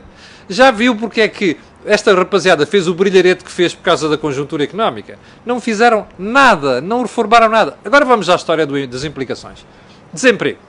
Já 0.50 0.70
viu 0.70 0.98
porque 0.98 1.22
é 1.22 1.30
que 1.30 1.56
esta 1.86 2.14
rapaziada 2.14 2.66
fez 2.66 2.90
o 2.90 2.94
brilharete 2.94 3.46
que 3.46 3.52
fez 3.52 3.74
por 3.74 3.84
causa 3.84 4.10
da 4.10 4.18
conjuntura 4.18 4.66
económica? 4.66 5.18
Não 5.46 5.62
fizeram 5.62 6.06
nada, 6.20 6.82
não 6.82 7.04
reformaram 7.04 7.48
nada. 7.48 7.78
Agora 7.86 8.04
vamos 8.04 8.30
à 8.30 8.36
história 8.36 8.66
do, 8.66 8.86
das 8.86 9.06
implicações. 9.06 9.66
Desemprego. 10.12 10.60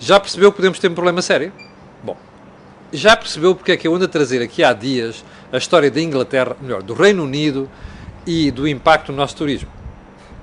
Já 0.00 0.18
percebeu 0.18 0.50
que 0.50 0.56
podemos 0.56 0.80
ter 0.80 0.88
um 0.88 0.94
problema 0.94 1.22
sério? 1.22 1.52
Bom, 2.02 2.16
já 2.92 3.16
percebeu 3.16 3.54
porque 3.54 3.72
é 3.72 3.76
que 3.76 3.86
eu 3.86 3.94
ando 3.94 4.04
a 4.04 4.08
trazer 4.08 4.42
aqui 4.42 4.64
há 4.64 4.72
dias 4.72 5.24
a 5.52 5.58
história 5.58 5.90
da 5.90 6.00
Inglaterra, 6.00 6.56
melhor, 6.60 6.82
do 6.82 6.94
Reino 6.94 7.24
Unido 7.24 7.68
e 8.26 8.50
do 8.50 8.66
impacto 8.66 9.12
no 9.12 9.18
nosso 9.18 9.36
turismo? 9.36 9.70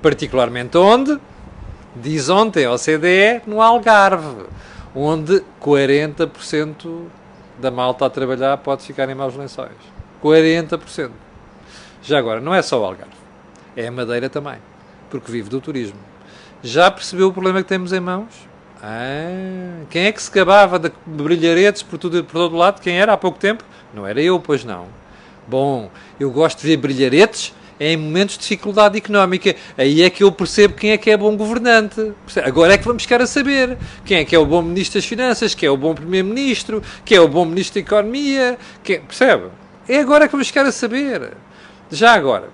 Particularmente 0.02 0.76
onde? 0.78 1.18
Diz 1.94 2.28
ontem 2.28 2.64
a 2.64 2.72
OCDE, 2.72 3.42
no 3.46 3.60
Algarve, 3.60 4.46
onde 4.94 5.42
40% 5.60 7.06
da 7.58 7.70
malta 7.70 8.06
a 8.06 8.10
trabalhar 8.10 8.56
pode 8.58 8.82
ficar 8.82 9.08
em 9.08 9.14
maus 9.14 9.34
lençóis. 9.34 9.72
40%. 10.22 11.10
Já 12.02 12.18
agora, 12.18 12.40
não 12.40 12.54
é 12.54 12.62
só 12.62 12.80
o 12.80 12.84
Algarve, 12.84 13.12
é 13.76 13.88
a 13.88 13.92
Madeira 13.92 14.30
também, 14.30 14.58
porque 15.10 15.30
vive 15.30 15.50
do 15.50 15.60
turismo. 15.60 15.98
Já 16.62 16.90
percebeu 16.90 17.28
o 17.28 17.32
problema 17.32 17.62
que 17.62 17.68
temos 17.68 17.92
em 17.92 18.00
mãos? 18.00 18.47
Ah, 18.82 19.82
quem 19.90 20.06
é 20.06 20.12
que 20.12 20.22
se 20.22 20.30
gabava 20.30 20.78
de 20.78 20.92
brilharetes 21.04 21.82
por, 21.82 21.98
tudo, 21.98 22.22
por 22.24 22.32
todo 22.32 22.56
lado? 22.56 22.80
Quem 22.80 22.98
era 22.98 23.12
há 23.12 23.16
pouco 23.16 23.38
tempo? 23.38 23.64
Não 23.92 24.06
era 24.06 24.20
eu, 24.20 24.38
pois 24.38 24.64
não. 24.64 24.86
Bom, 25.46 25.90
eu 26.20 26.30
gosto 26.30 26.60
de 26.60 26.66
ver 26.68 26.76
brilharetes 26.76 27.54
em 27.80 27.96
momentos 27.96 28.36
de 28.36 28.42
dificuldade 28.42 28.98
económica. 28.98 29.54
Aí 29.76 30.02
é 30.02 30.10
que 30.10 30.22
eu 30.22 30.30
percebo 30.30 30.74
quem 30.74 30.90
é 30.90 30.98
que 30.98 31.10
é 31.10 31.16
bom 31.16 31.36
governante. 31.36 32.12
Agora 32.44 32.74
é 32.74 32.78
que 32.78 32.84
vamos 32.84 33.02
ficar 33.02 33.20
a 33.20 33.26
saber 33.26 33.76
quem 34.04 34.18
é 34.18 34.24
que 34.24 34.34
é 34.34 34.38
o 34.38 34.46
bom 34.46 34.62
Ministro 34.62 34.98
das 34.98 35.06
Finanças, 35.06 35.54
quem 35.54 35.66
é 35.66 35.70
o 35.70 35.76
bom 35.76 35.94
Primeiro-Ministro, 35.94 36.82
quem 37.04 37.16
é 37.16 37.20
o 37.20 37.28
bom 37.28 37.44
Ministro 37.44 37.74
da 37.74 37.86
Economia. 37.86 38.58
Quem... 38.82 39.00
Percebe? 39.00 39.46
É 39.88 39.98
agora 39.98 40.26
que 40.26 40.32
vamos 40.32 40.48
ficar 40.48 40.66
a 40.66 40.72
saber. 40.72 41.32
Já 41.90 42.12
agora, 42.12 42.50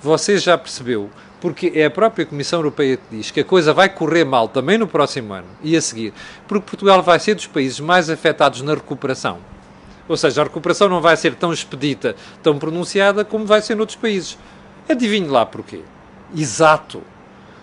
você 0.00 0.38
já 0.38 0.56
percebeu 0.56 1.10
porque 1.46 1.70
é 1.76 1.84
a 1.84 1.90
própria 1.92 2.26
Comissão 2.26 2.58
Europeia 2.58 2.96
que 2.96 3.18
diz 3.18 3.30
que 3.30 3.38
a 3.38 3.44
coisa 3.44 3.72
vai 3.72 3.88
correr 3.88 4.24
mal 4.24 4.48
também 4.48 4.76
no 4.76 4.88
próximo 4.88 5.32
ano 5.32 5.46
e 5.62 5.76
a 5.76 5.80
seguir, 5.80 6.12
porque 6.48 6.68
Portugal 6.68 7.00
vai 7.04 7.20
ser 7.20 7.36
dos 7.36 7.46
países 7.46 7.78
mais 7.78 8.10
afetados 8.10 8.62
na 8.62 8.74
recuperação. 8.74 9.38
Ou 10.08 10.16
seja, 10.16 10.40
a 10.40 10.44
recuperação 10.44 10.88
não 10.88 11.00
vai 11.00 11.16
ser 11.16 11.36
tão 11.36 11.52
expedita, 11.52 12.16
tão 12.42 12.58
pronunciada 12.58 13.24
como 13.24 13.46
vai 13.46 13.62
ser 13.62 13.76
noutros 13.76 13.96
países. 13.96 14.36
Adivinhe 14.88 15.28
lá 15.28 15.46
porquê. 15.46 15.82
Exato. 16.36 17.00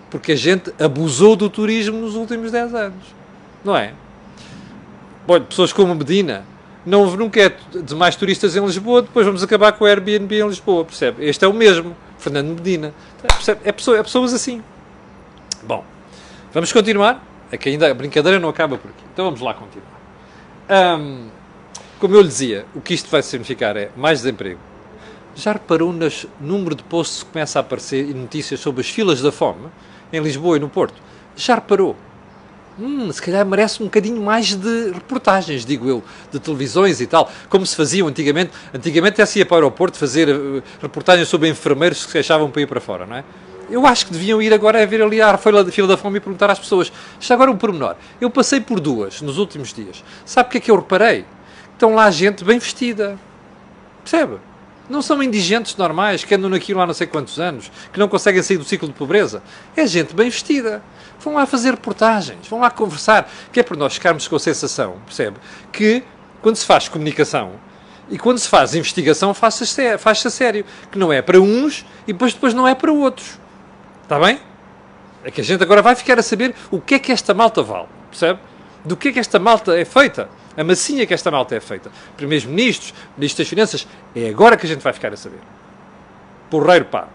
Porque 0.09 0.31
a 0.31 0.37
gente 0.37 0.73
abusou 0.79 1.35
do 1.35 1.49
turismo 1.49 1.99
nos 1.99 2.15
últimos 2.15 2.53
10 2.53 2.73
anos. 2.75 3.03
Não 3.65 3.75
é? 3.75 3.91
Bom, 5.27 5.41
pessoas 5.41 5.73
como 5.73 5.93
Medina, 5.93 6.45
não 6.85 7.05
nunca 7.17 7.41
é 7.41 7.53
de 7.81 7.95
mais 7.95 8.15
turistas 8.15 8.55
em 8.55 8.65
Lisboa, 8.65 9.01
depois 9.01 9.25
vamos 9.25 9.43
acabar 9.43 9.73
com 9.73 9.83
o 9.83 9.87
Airbnb 9.87 10.39
em 10.39 10.47
Lisboa, 10.47 10.85
percebe? 10.85 11.25
Este 11.25 11.43
é 11.43 11.49
o 11.49 11.53
mesmo. 11.53 11.93
Fernando 12.23 12.55
Medina. 12.55 12.93
É, 13.63 13.71
pessoa, 13.71 13.97
é 13.97 14.03
pessoas 14.03 14.33
assim. 14.33 14.63
Bom, 15.61 15.83
vamos 16.53 16.71
continuar. 16.71 17.21
É 17.51 17.57
que 17.57 17.69
ainda 17.69 17.91
a 17.91 17.93
brincadeira 17.93 18.39
não 18.39 18.49
acaba 18.49 18.77
por 18.77 18.89
aqui. 18.89 19.03
Então 19.13 19.25
vamos 19.25 19.41
lá 19.41 19.53
continuar. 19.53 20.97
Um, 20.97 21.27
como 21.99 22.15
eu 22.15 22.21
lhe 22.21 22.27
dizia, 22.27 22.65
o 22.73 22.81
que 22.81 22.93
isto 22.93 23.09
vai 23.09 23.21
significar 23.21 23.75
é 23.75 23.91
mais 23.95 24.21
desemprego. 24.21 24.59
Já 25.35 25.53
reparou 25.53 25.91
no 25.91 26.09
número 26.39 26.75
de 26.75 26.83
posts 26.83 27.23
que 27.23 27.29
começa 27.29 27.59
a 27.59 27.61
aparecer 27.61 28.05
notícias 28.15 28.59
sobre 28.59 28.81
as 28.81 28.89
filas 28.89 29.21
da 29.21 29.31
fome 29.31 29.67
em 30.11 30.21
Lisboa 30.21 30.57
e 30.57 30.59
no 30.59 30.69
Porto? 30.69 30.95
Já 31.35 31.55
reparou? 31.55 31.95
Hum, 32.79 33.11
se 33.11 33.21
calhar 33.21 33.45
merece 33.45 33.81
um 33.81 33.85
bocadinho 33.85 34.21
mais 34.21 34.55
de 34.55 34.91
reportagens, 34.91 35.65
digo 35.65 35.87
eu, 35.87 36.03
de 36.31 36.39
televisões 36.39 37.01
e 37.01 37.07
tal, 37.07 37.31
como 37.49 37.65
se 37.65 37.75
faziam 37.75 38.07
antigamente. 38.07 38.51
Antigamente 38.73 39.13
até 39.13 39.25
se 39.25 39.39
ia 39.39 39.45
para 39.45 39.55
o 39.55 39.57
aeroporto 39.57 39.97
fazer 39.97 40.29
uh, 40.29 40.63
reportagens 40.81 41.27
sobre 41.27 41.49
enfermeiros 41.49 41.99
que 41.99 42.07
se 42.07 42.13
queixavam 42.13 42.49
para 42.49 42.61
ir 42.61 42.67
para 42.67 42.81
fora, 42.81 43.05
não 43.05 43.15
é? 43.17 43.23
Eu 43.69 43.87
acho 43.87 44.05
que 44.05 44.13
deviam 44.13 44.41
ir 44.41 44.53
agora 44.53 44.83
a 44.83 44.85
ver 44.85 45.01
ali 45.01 45.21
a 45.21 45.37
fila, 45.37 45.65
fila 45.71 45.87
da 45.87 45.97
fome 45.97 46.17
e 46.17 46.19
perguntar 46.19 46.51
às 46.51 46.59
pessoas. 46.59 46.91
Já 47.19 47.33
agora 47.33 47.49
um 47.49 47.57
pormenor. 47.57 47.95
Eu 48.19 48.29
passei 48.29 48.59
por 48.59 48.79
duas 48.79 49.21
nos 49.21 49.37
últimos 49.37 49.73
dias. 49.73 50.03
Sabe 50.25 50.49
o 50.49 50.51
que 50.51 50.57
é 50.57 50.61
que 50.61 50.69
eu 50.71 50.75
reparei? 50.75 51.25
Estão 51.73 51.95
lá 51.95 52.11
gente 52.11 52.43
bem 52.43 52.59
vestida. 52.59 53.17
Percebe? 54.03 54.37
Não 54.89 55.01
são 55.01 55.23
indigentes 55.23 55.77
normais 55.77 56.25
que 56.25 56.35
andam 56.35 56.49
naquilo 56.49 56.81
há 56.81 56.85
não 56.85 56.93
sei 56.93 57.07
quantos 57.07 57.39
anos, 57.39 57.71
que 57.91 57.97
não 57.97 58.09
conseguem 58.09 58.43
sair 58.43 58.57
do 58.57 58.65
ciclo 58.65 58.87
de 58.87 58.93
pobreza. 58.93 59.41
É 59.75 59.87
gente 59.87 60.13
bem 60.13 60.29
vestida. 60.29 60.83
Vão 61.23 61.35
lá 61.35 61.45
fazer 61.45 61.71
reportagens, 61.71 62.47
vão 62.47 62.59
lá 62.59 62.69
conversar, 62.69 63.31
que 63.51 63.59
é 63.59 63.63
para 63.63 63.77
nós 63.77 63.93
ficarmos 63.93 64.27
com 64.27 64.35
a 64.35 64.39
sensação, 64.39 64.97
percebe? 65.05 65.37
Que 65.71 66.03
quando 66.41 66.57
se 66.57 66.65
faz 66.65 66.89
comunicação 66.89 67.53
e 68.09 68.17
quando 68.17 68.37
se 68.37 68.49
faz 68.49 68.75
investigação, 68.75 69.33
faz-se 69.33 69.97
faz 69.97 70.25
a 70.25 70.29
sério. 70.29 70.65
Que 70.91 70.99
não 70.99 71.13
é 71.13 71.21
para 71.21 71.39
uns 71.39 71.85
e 72.05 72.11
depois, 72.11 72.33
depois 72.33 72.53
não 72.53 72.67
é 72.67 72.75
para 72.75 72.91
outros. 72.91 73.39
Está 74.03 74.19
bem? 74.19 74.39
É 75.23 75.31
que 75.31 75.39
a 75.39 75.43
gente 75.43 75.63
agora 75.63 75.81
vai 75.81 75.95
ficar 75.95 76.19
a 76.19 76.21
saber 76.21 76.53
o 76.69 76.81
que 76.81 76.95
é 76.95 76.99
que 76.99 77.11
esta 77.11 77.33
malta 77.33 77.63
vale, 77.63 77.87
percebe? 78.09 78.39
Do 78.83 78.97
que 78.97 79.07
é 79.07 79.11
que 79.13 79.19
esta 79.19 79.39
malta 79.39 79.77
é 79.77 79.85
feita. 79.85 80.29
A 80.57 80.63
massinha 80.63 81.05
que 81.07 81.13
esta 81.13 81.31
malta 81.31 81.55
é 81.55 81.61
feita. 81.61 81.89
Primeiros 82.17 82.45
ministros, 82.45 82.93
ministros 83.17 83.45
das 83.45 83.49
Finanças, 83.49 83.87
é 84.13 84.27
agora 84.27 84.57
que 84.57 84.65
a 84.65 84.69
gente 84.69 84.81
vai 84.81 84.91
ficar 84.91 85.13
a 85.13 85.17
saber. 85.17 85.39
Porreiro 86.49 86.85
pá. 86.85 87.07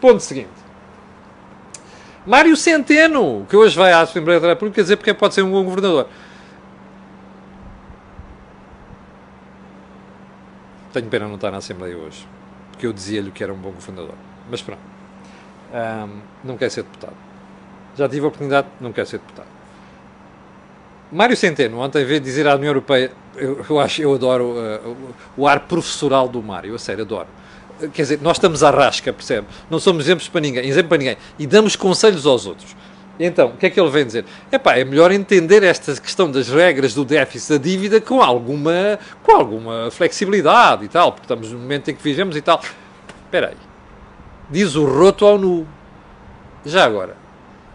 Ponto 0.00 0.20
seguinte. 0.20 0.65
Mário 2.26 2.56
Centeno, 2.56 3.46
que 3.48 3.56
hoje 3.56 3.76
vai 3.78 3.92
à 3.92 4.00
Assembleia 4.00 4.40
da 4.40 4.48
República 4.48 4.82
dizer 4.82 4.96
porque 4.96 5.14
pode 5.14 5.32
ser 5.32 5.42
um 5.42 5.50
bom 5.52 5.62
governador. 5.62 6.08
Tenho 10.92 11.06
pena 11.08 11.28
não 11.28 11.36
estar 11.36 11.52
na 11.52 11.58
Assembleia 11.58 11.96
hoje, 11.96 12.26
porque 12.72 12.86
eu 12.86 12.92
dizia-lhe 12.92 13.30
que 13.30 13.44
era 13.44 13.52
um 13.52 13.56
bom 13.56 13.70
governador. 13.70 14.14
Mas 14.50 14.60
pronto. 14.60 14.80
Um, 15.72 16.20
não 16.42 16.56
quer 16.56 16.68
ser 16.68 16.82
deputado. 16.82 17.16
Já 17.96 18.08
tive 18.08 18.24
a 18.24 18.28
oportunidade, 18.28 18.66
não 18.80 18.92
quer 18.92 19.06
ser 19.06 19.18
deputado. 19.18 19.48
Mário 21.12 21.36
Centeno, 21.36 21.78
ontem 21.78 22.04
veio 22.04 22.20
dizer 22.20 22.48
à 22.48 22.56
União 22.56 22.70
Europeia, 22.70 23.12
eu, 23.36 23.64
eu 23.70 23.78
acho, 23.78 24.02
eu 24.02 24.12
adoro 24.12 24.56
uh, 24.56 25.14
o, 25.36 25.46
ar 25.46 25.60
professoral 25.60 26.28
do 26.28 26.42
Mário, 26.42 26.74
a 26.74 26.78
sério, 26.78 27.04
adoro 27.04 27.28
quer 27.92 28.02
dizer, 28.02 28.20
nós 28.22 28.36
estamos 28.36 28.62
à 28.62 28.70
rasca, 28.70 29.12
percebe? 29.12 29.46
Não 29.70 29.78
somos 29.78 30.04
exemplos 30.04 30.28
para 30.28 30.40
ninguém, 30.40 30.66
exemplo 30.66 30.88
para 30.88 30.98
ninguém. 30.98 31.16
E 31.38 31.46
damos 31.46 31.76
conselhos 31.76 32.26
aos 32.26 32.46
outros. 32.46 32.76
Então, 33.18 33.48
o 33.48 33.56
que 33.56 33.66
é 33.66 33.70
que 33.70 33.80
ele 33.80 33.90
vem 33.90 34.04
dizer? 34.04 34.24
Epá, 34.52 34.76
é 34.76 34.84
melhor 34.84 35.10
entender 35.10 35.62
esta 35.62 35.94
questão 35.94 36.30
das 36.30 36.48
regras 36.48 36.92
do 36.92 37.04
déficit 37.04 37.52
da 37.52 37.58
dívida 37.58 38.00
com 38.00 38.22
alguma, 38.22 38.98
com 39.22 39.32
alguma 39.32 39.90
flexibilidade 39.90 40.84
e 40.84 40.88
tal, 40.88 41.12
porque 41.12 41.24
estamos 41.24 41.50
no 41.50 41.58
momento 41.58 41.90
em 41.90 41.94
que 41.94 42.02
vivemos 42.02 42.36
e 42.36 42.42
tal. 42.42 42.60
Espera 43.24 43.48
aí. 43.48 43.56
Diz 44.50 44.76
o 44.76 44.84
roto 44.84 45.24
ao 45.24 45.38
nu. 45.38 45.66
Já 46.64 46.84
agora, 46.84 47.16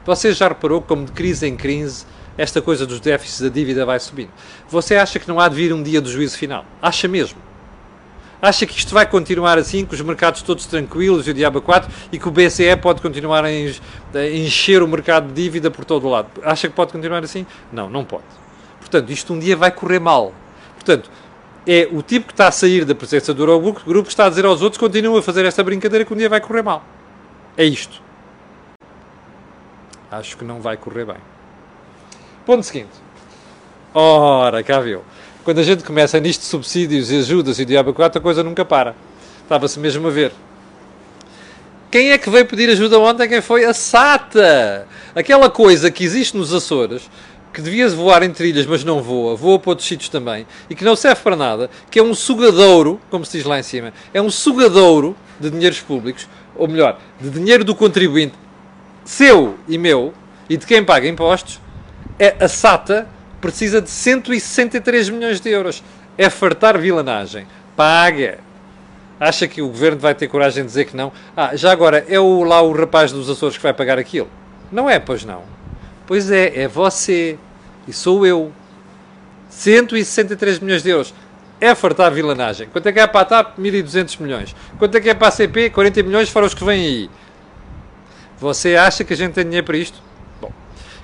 você 0.05 0.31
já 0.31 0.47
reparou 0.47 0.81
como 0.81 1.05
de 1.05 1.11
crise 1.11 1.47
em 1.47 1.55
crise 1.55 2.05
esta 2.37 2.61
coisa 2.61 2.85
dos 2.85 2.99
déficits 2.99 3.41
da 3.41 3.49
dívida 3.49 3.85
vai 3.85 3.99
subindo? 3.99 4.31
Você 4.69 4.95
acha 4.95 5.19
que 5.19 5.27
não 5.27 5.39
há 5.39 5.47
de 5.47 5.55
vir 5.55 5.73
um 5.73 5.81
dia 5.81 5.99
do 5.99 6.09
juízo 6.09 6.37
final? 6.37 6.65
Acha 6.81 7.07
mesmo? 7.07 7.39
Acha 8.41 8.65
que 8.65 8.75
isto 8.75 8.93
vai 8.93 9.05
continuar 9.05 9.57
assim, 9.59 9.85
com 9.85 9.93
os 9.93 10.01
mercados 10.01 10.41
todos 10.41 10.65
tranquilos 10.65 11.27
e 11.27 11.31
o 11.31 11.33
diabo 11.33 11.61
4 11.61 11.91
e 12.11 12.17
que 12.17 12.27
o 12.27 12.31
BCE 12.31 12.75
pode 12.81 12.99
continuar 12.99 13.45
a 13.45 13.51
encher 14.33 14.81
o 14.81 14.87
mercado 14.87 15.27
de 15.27 15.33
dívida 15.33 15.69
por 15.69 15.85
todo 15.85 16.07
o 16.07 16.09
lado? 16.09 16.27
Acha 16.43 16.67
que 16.67 16.73
pode 16.73 16.91
continuar 16.91 17.23
assim? 17.23 17.45
Não, 17.71 17.89
não 17.89 18.03
pode. 18.03 18.23
Portanto, 18.79 19.11
isto 19.11 19.31
um 19.31 19.37
dia 19.37 19.55
vai 19.55 19.71
correr 19.71 19.99
mal. 19.99 20.33
Portanto, 20.73 21.11
é 21.67 21.87
o 21.91 22.01
tipo 22.01 22.27
que 22.27 22.33
está 22.33 22.47
a 22.47 22.51
sair 22.51 22.83
da 22.83 22.95
presença 22.95 23.31
do 23.33 23.43
Eurogrupo 23.43 24.03
que 24.03 24.09
está 24.09 24.25
a 24.25 24.29
dizer 24.29 24.45
aos 24.45 24.63
outros 24.63 24.79
continuam 24.79 25.17
a 25.17 25.21
fazer 25.21 25.45
esta 25.45 25.63
brincadeira 25.63 26.03
que 26.03 26.11
um 26.11 26.17
dia 26.17 26.27
vai 26.27 26.41
correr 26.41 26.63
mal. 26.63 26.83
É 27.55 27.63
isto. 27.63 28.01
Acho 30.09 30.35
que 30.35 30.43
não 30.43 30.59
vai 30.59 30.77
correr 30.77 31.05
bem. 31.05 31.17
Ponto 32.45 32.63
seguinte. 32.63 32.89
Ora, 33.93 34.63
cá 34.63 34.79
viu. 34.79 35.03
Quando 35.43 35.57
a 35.57 35.63
gente 35.63 35.83
começa 35.83 36.19
nisto 36.19 36.41
de 36.41 36.45
subsídios 36.45 37.09
e 37.09 37.17
ajudas 37.17 37.57
e 37.57 37.65
diabo 37.65 37.95
4, 37.95 38.19
a 38.19 38.21
coisa 38.21 38.43
nunca 38.43 38.63
para. 38.63 38.95
Estava-se 39.41 39.79
mesmo 39.79 40.07
a 40.07 40.11
ver. 40.11 40.31
Quem 41.89 42.11
é 42.11 42.17
que 42.19 42.29
veio 42.29 42.45
pedir 42.45 42.69
ajuda 42.69 42.99
ontem? 42.99 43.27
Quem 43.27 43.41
foi? 43.41 43.65
A 43.65 43.73
SATA! 43.73 44.87
Aquela 45.15 45.49
coisa 45.49 45.89
que 45.89 46.03
existe 46.03 46.37
nos 46.37 46.53
Açores, 46.53 47.09
que 47.51 47.59
devia 47.59 47.89
voar 47.89 48.21
em 48.21 48.29
trilhas, 48.29 48.67
mas 48.67 48.83
não 48.83 49.01
voa, 49.01 49.35
voa 49.35 49.57
para 49.57 49.71
outros 49.71 49.87
sítios 49.87 50.09
também, 50.09 50.45
e 50.69 50.75
que 50.75 50.85
não 50.85 50.95
serve 50.95 51.21
para 51.23 51.35
nada, 51.35 51.71
que 51.89 51.97
é 51.97 52.03
um 52.03 52.13
sugadouro, 52.13 53.01
como 53.09 53.25
se 53.25 53.37
diz 53.37 53.45
lá 53.45 53.59
em 53.59 53.63
cima, 53.63 53.91
é 54.13 54.21
um 54.21 54.29
sugadouro 54.29 55.17
de 55.39 55.49
dinheiros 55.49 55.79
públicos, 55.79 56.29
ou 56.55 56.67
melhor, 56.67 56.99
de 57.19 57.31
dinheiro 57.31 57.63
do 57.63 57.73
contribuinte, 57.73 58.35
seu 59.03 59.57
e 59.67 59.75
meu, 59.77 60.13
e 60.47 60.55
de 60.55 60.67
quem 60.67 60.83
paga 60.83 61.07
impostos, 61.07 61.59
é 62.19 62.35
a 62.39 62.47
SATA 62.47 63.07
precisa 63.41 63.81
de 63.81 63.89
163 63.89 65.09
milhões 65.09 65.41
de 65.41 65.49
euros. 65.49 65.83
É 66.17 66.29
fartar 66.29 66.77
vilanagem. 66.77 67.47
Paga. 67.75 68.39
Acha 69.19 69.47
que 69.47 69.61
o 69.61 69.67
governo 69.67 69.99
vai 69.99 70.15
ter 70.15 70.27
coragem 70.27 70.63
de 70.63 70.67
dizer 70.67 70.85
que 70.85 70.95
não? 70.95 71.11
Ah, 71.35 71.55
já 71.55 71.71
agora, 71.71 72.05
é 72.07 72.19
o, 72.19 72.43
lá 72.43 72.61
o 72.61 72.71
rapaz 72.71 73.11
dos 73.11 73.29
Açores 73.29 73.57
que 73.57 73.63
vai 73.63 73.73
pagar 73.73 73.99
aquilo? 73.99 74.29
Não 74.71 74.89
é, 74.89 74.99
pois 74.99 75.25
não. 75.25 75.43
Pois 76.07 76.31
é, 76.31 76.61
é 76.61 76.67
você. 76.67 77.37
E 77.87 77.93
sou 77.93 78.25
eu. 78.25 78.51
163 79.49 80.59
milhões 80.59 80.81
de 80.81 80.89
euros. 80.89 81.13
É 81.59 81.75
fartar 81.75 82.11
vilanagem. 82.11 82.67
Quanto 82.71 82.87
é 82.87 82.91
que 82.91 82.99
é 82.99 83.05
para 83.05 83.21
a 83.21 83.25
TAP? 83.25 83.59
1.200 83.59 84.19
milhões. 84.19 84.55
Quanto 84.79 84.95
é 84.97 85.01
que 85.01 85.09
é 85.09 85.13
para 85.13 85.27
a 85.27 85.31
CP? 85.31 85.69
40 85.69 86.01
milhões 86.03 86.29
fora 86.29 86.45
os 86.45 86.55
que 86.55 86.63
vêm 86.63 86.85
aí. 86.85 87.09
Você 88.39 88.75
acha 88.75 89.03
que 89.03 89.13
a 89.13 89.15
gente 89.17 89.33
tem 89.33 89.43
dinheiro 89.43 89.65
para 89.65 89.77
isto? 89.77 90.01
Bom, 90.41 90.51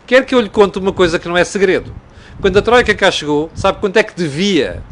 quer 0.08 0.26
que 0.26 0.34
eu 0.34 0.42
lhe 0.42 0.50
conte 0.50 0.80
uma 0.80 0.92
coisa 0.92 1.20
que 1.20 1.28
não 1.28 1.38
é 1.38 1.44
segredo. 1.44 1.94
Quando 2.40 2.58
a 2.58 2.62
Troika 2.62 2.94
cá 2.94 3.10
chegou, 3.10 3.50
sabe 3.56 3.80
quanto 3.80 3.98
é 3.98 4.04
que 4.04 4.14
devia 4.16 4.84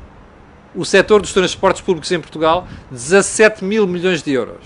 o 0.73 0.83
setor 0.83 1.21
dos 1.21 1.31
transportes 1.31 1.81
públicos 1.81 2.11
em 2.11 2.19
Portugal? 2.19 2.67
17 2.89 3.63
mil 3.63 3.85
milhões 3.85 4.23
de 4.23 4.31
euros. 4.31 4.63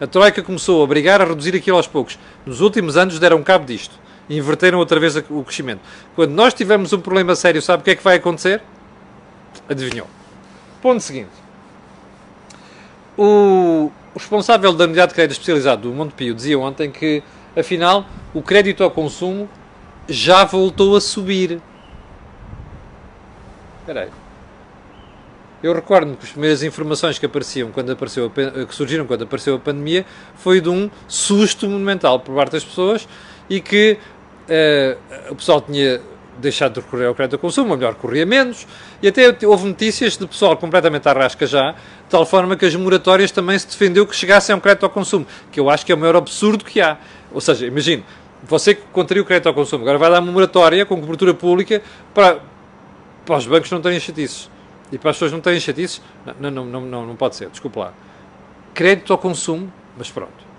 A 0.00 0.06
Troika 0.06 0.40
começou 0.40 0.80
a 0.80 0.84
obrigar 0.84 1.20
a 1.20 1.24
reduzir 1.24 1.54
aquilo 1.54 1.76
aos 1.76 1.88
poucos. 1.88 2.16
Nos 2.46 2.60
últimos 2.60 2.96
anos 2.96 3.18
deram 3.18 3.42
cabo 3.42 3.66
disto. 3.66 3.98
Inverteram 4.30 4.78
outra 4.78 5.00
vez 5.00 5.16
o 5.16 5.42
crescimento. 5.42 5.80
Quando 6.14 6.30
nós 6.30 6.54
tivermos 6.54 6.92
um 6.92 7.00
problema 7.00 7.34
sério, 7.34 7.60
sabe 7.60 7.80
o 7.80 7.84
que 7.84 7.90
é 7.90 7.96
que 7.96 8.04
vai 8.04 8.16
acontecer? 8.16 8.62
Adivinhou. 9.68 10.06
Ponto 10.80 11.00
seguinte. 11.00 11.30
O 13.18 13.90
responsável 14.14 14.72
da 14.72 14.84
unidade 14.84 15.08
de 15.08 15.14
crédito 15.16 15.32
especializado 15.32 15.88
do 15.88 15.94
Montepio 15.94 16.34
dizia 16.34 16.58
ontem 16.58 16.90
que, 16.90 17.22
afinal, 17.56 18.06
o 18.32 18.40
crédito 18.40 18.84
ao 18.84 18.90
consumo 18.92 19.50
já 20.08 20.44
voltou 20.44 20.96
a 20.96 21.00
subir. 21.00 21.60
Espera 23.90 24.06
aí. 24.06 24.10
Eu 25.64 25.74
recordo-me 25.74 26.16
que 26.16 26.24
as 26.24 26.30
primeiras 26.30 26.62
informações 26.62 27.18
que 27.18 27.26
apareciam 27.26 27.72
quando 27.72 27.90
apareceu 27.90 28.30
que 28.30 28.72
surgiram 28.72 29.04
quando 29.04 29.24
apareceu 29.24 29.56
a 29.56 29.58
pandemia 29.58 30.06
foi 30.36 30.60
de 30.60 30.68
um 30.68 30.88
susto 31.08 31.68
monumental 31.68 32.20
por 32.20 32.36
parte 32.36 32.52
das 32.52 32.64
pessoas 32.64 33.08
e 33.48 33.60
que 33.60 33.98
uh, 34.48 35.32
o 35.32 35.34
pessoal 35.34 35.60
tinha 35.60 36.00
deixado 36.38 36.74
de 36.74 36.80
recorrer 36.80 37.06
ao 37.06 37.16
crédito 37.16 37.34
ao 37.34 37.40
consumo, 37.40 37.72
ou 37.72 37.76
melhor, 37.76 37.96
corria 37.96 38.24
menos, 38.24 38.64
e 39.02 39.08
até 39.08 39.36
houve 39.44 39.66
notícias 39.66 40.16
de 40.16 40.24
pessoal 40.24 40.56
completamente 40.56 41.08
à 41.08 41.12
rasca 41.12 41.44
já, 41.44 41.72
de 41.72 41.76
tal 42.08 42.24
forma 42.24 42.56
que 42.56 42.64
as 42.64 42.74
moratórias 42.76 43.32
também 43.32 43.58
se 43.58 43.66
defendeu 43.66 44.06
que 44.06 44.14
chegassem 44.14 44.54
a 44.54 44.56
um 44.56 44.60
crédito 44.60 44.84
ao 44.84 44.90
consumo, 44.90 45.26
que 45.50 45.58
eu 45.58 45.68
acho 45.68 45.84
que 45.84 45.90
é 45.90 45.94
o 45.96 45.98
maior 45.98 46.14
absurdo 46.14 46.64
que 46.64 46.80
há. 46.80 46.96
Ou 47.32 47.40
seja, 47.40 47.66
imagine, 47.66 48.04
você 48.44 48.76
que 48.76 48.82
contraiu 48.92 49.24
o 49.24 49.26
crédito 49.26 49.48
ao 49.48 49.54
consumo, 49.54 49.82
agora 49.82 49.98
vai 49.98 50.10
dar 50.10 50.20
uma 50.20 50.30
moratória 50.30 50.86
com 50.86 50.98
cobertura 50.98 51.34
pública 51.34 51.82
para, 52.14 52.40
para 53.24 53.36
os 53.36 53.46
bancos 53.46 53.70
não 53.70 53.80
terem 53.80 54.00
chatices. 54.00 54.50
E 54.92 54.98
para 54.98 55.10
as 55.10 55.16
pessoas 55.16 55.32
não 55.32 55.40
terem 55.40 55.60
chatices, 55.60 56.02
não, 56.40 56.50
não, 56.50 56.64
não, 56.64 56.80
não, 56.80 57.06
não 57.06 57.16
pode 57.16 57.36
ser, 57.36 57.48
desculpe 57.48 57.78
lá. 57.78 57.92
Crédito 58.74 59.12
ao 59.12 59.18
consumo, 59.18 59.72
mas 59.96 60.10
pronto. 60.10 60.50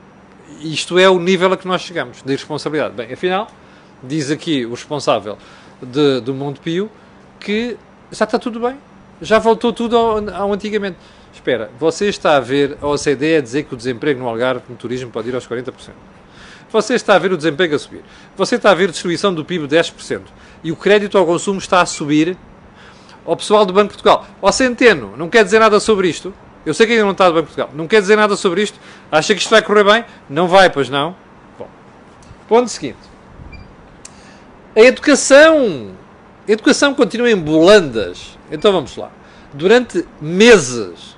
Isto 0.62 0.98
é 1.00 1.10
o 1.10 1.20
nível 1.20 1.52
a 1.54 1.58
que 1.58 1.68
nós 1.68 1.82
chegamos, 1.82 2.22
de 2.22 2.32
irresponsabilidade. 2.32 2.94
Bem, 2.96 3.12
afinal, 3.12 3.48
diz 4.04 4.32
aqui 4.32 4.66
o 4.66 4.72
responsável 4.72 5.38
de, 5.82 6.22
do 6.22 6.34
Montepio 6.34 6.90
que 7.40 7.78
já 8.12 8.26
está 8.26 8.38
tudo 8.38 8.60
bem. 8.60 8.78
Já 9.22 9.40
voltou 9.40 9.72
tudo 9.74 9.98
ao, 9.98 10.30
ao 10.30 10.54
antigamente. 10.54 10.98
Espera, 11.34 11.72
você 11.80 12.08
está 12.08 12.38
a 12.38 12.40
ver 12.40 12.78
a 12.82 12.88
OCDE 12.88 13.36
a 13.38 13.42
dizer 13.42 13.64
que 13.64 13.74
o 13.74 13.78
desemprego 13.78 14.20
no 14.20 14.28
Algarve, 14.28 14.64
no 14.70 14.76
turismo, 14.76 15.10
pode 15.10 15.30
ir 15.30 15.36
aos 15.36 15.48
40%. 15.48 15.72
Você 16.72 16.94
está 16.94 17.16
a 17.16 17.20
ver 17.20 17.32
o 17.34 17.38
desemprego 17.38 17.76
a 17.76 17.80
subir. 17.80 18.02
Você 18.38 18.56
está 18.56 18.72
a 18.72 18.74
ver 18.74 18.86
a 18.86 18.92
destruição 18.92 19.34
do 19.34 19.44
PIB 19.44 19.68
10%. 19.68 20.22
E 20.64 20.72
o 20.72 20.76
crédito 20.76 21.18
ao 21.18 21.26
consumo 21.26 21.60
está 21.60 21.82
a 21.82 21.86
subir. 21.86 22.38
Ao 23.26 23.36
pessoal 23.36 23.66
do 23.66 23.74
Banco 23.74 23.90
de 23.90 24.02
Portugal, 24.02 24.26
ao 24.42 24.52
Centeno, 24.52 25.16
não 25.16 25.30
quer 25.30 25.44
dizer 25.44 25.60
nada 25.60 25.80
sobre 25.80 26.10
isto. 26.10 26.34
Eu 26.66 26.74
sei 26.74 26.86
que 26.86 26.94
ainda 26.94 27.06
não 27.06 27.12
está 27.12 27.28
do 27.28 27.34
Banco 27.34 27.48
de 27.50 27.56
Portugal. 27.56 27.70
Não 27.74 27.88
quer 27.88 28.02
dizer 28.02 28.16
nada 28.16 28.36
sobre 28.36 28.62
isto. 28.62 28.80
Acha 29.12 29.34
que 29.34 29.42
isto 29.42 29.50
vai 29.50 29.62
correr 29.62 29.84
bem? 29.84 30.06
Não 30.30 30.48
vai, 30.48 30.70
pois 30.70 30.90
não. 30.90 31.16
Bom, 31.58 31.68
ponto 32.48 32.70
seguinte. 32.70 33.00
A 34.76 34.80
educação. 34.80 35.92
A 36.48 36.52
educação 36.52 36.94
continua 36.94 37.30
em 37.30 37.36
bolandas. 37.36 38.38
Então 38.52 38.72
vamos 38.72 38.96
lá. 38.96 39.10
Durante 39.54 40.06
meses, 40.20 41.18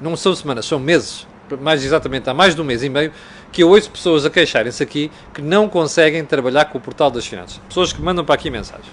não 0.00 0.16
são 0.16 0.34
semanas, 0.34 0.66
são 0.66 0.78
meses, 0.78 1.26
mais 1.60 1.84
exatamente 1.84 2.28
há 2.30 2.34
mais 2.34 2.54
de 2.54 2.60
um 2.60 2.64
mês 2.64 2.82
e 2.82 2.88
meio, 2.88 3.12
que 3.50 3.62
eu 3.62 3.70
ouço 3.70 3.90
pessoas 3.90 4.24
a 4.24 4.30
queixarem-se 4.30 4.82
aqui 4.82 5.10
que 5.34 5.42
não 5.42 5.68
conseguem 5.68 6.24
trabalhar 6.24 6.66
com 6.66 6.78
o 6.78 6.80
portal 6.80 7.10
das 7.10 7.26
finanças. 7.26 7.58
Pessoas 7.68 7.92
que 7.92 8.00
mandam 8.00 8.24
para 8.24 8.34
aqui 8.34 8.50
mensagens. 8.50 8.86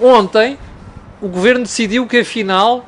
Ontem, 0.00 0.58
o 1.26 1.28
governo 1.28 1.64
decidiu 1.64 2.06
que 2.06 2.18
afinal 2.18 2.86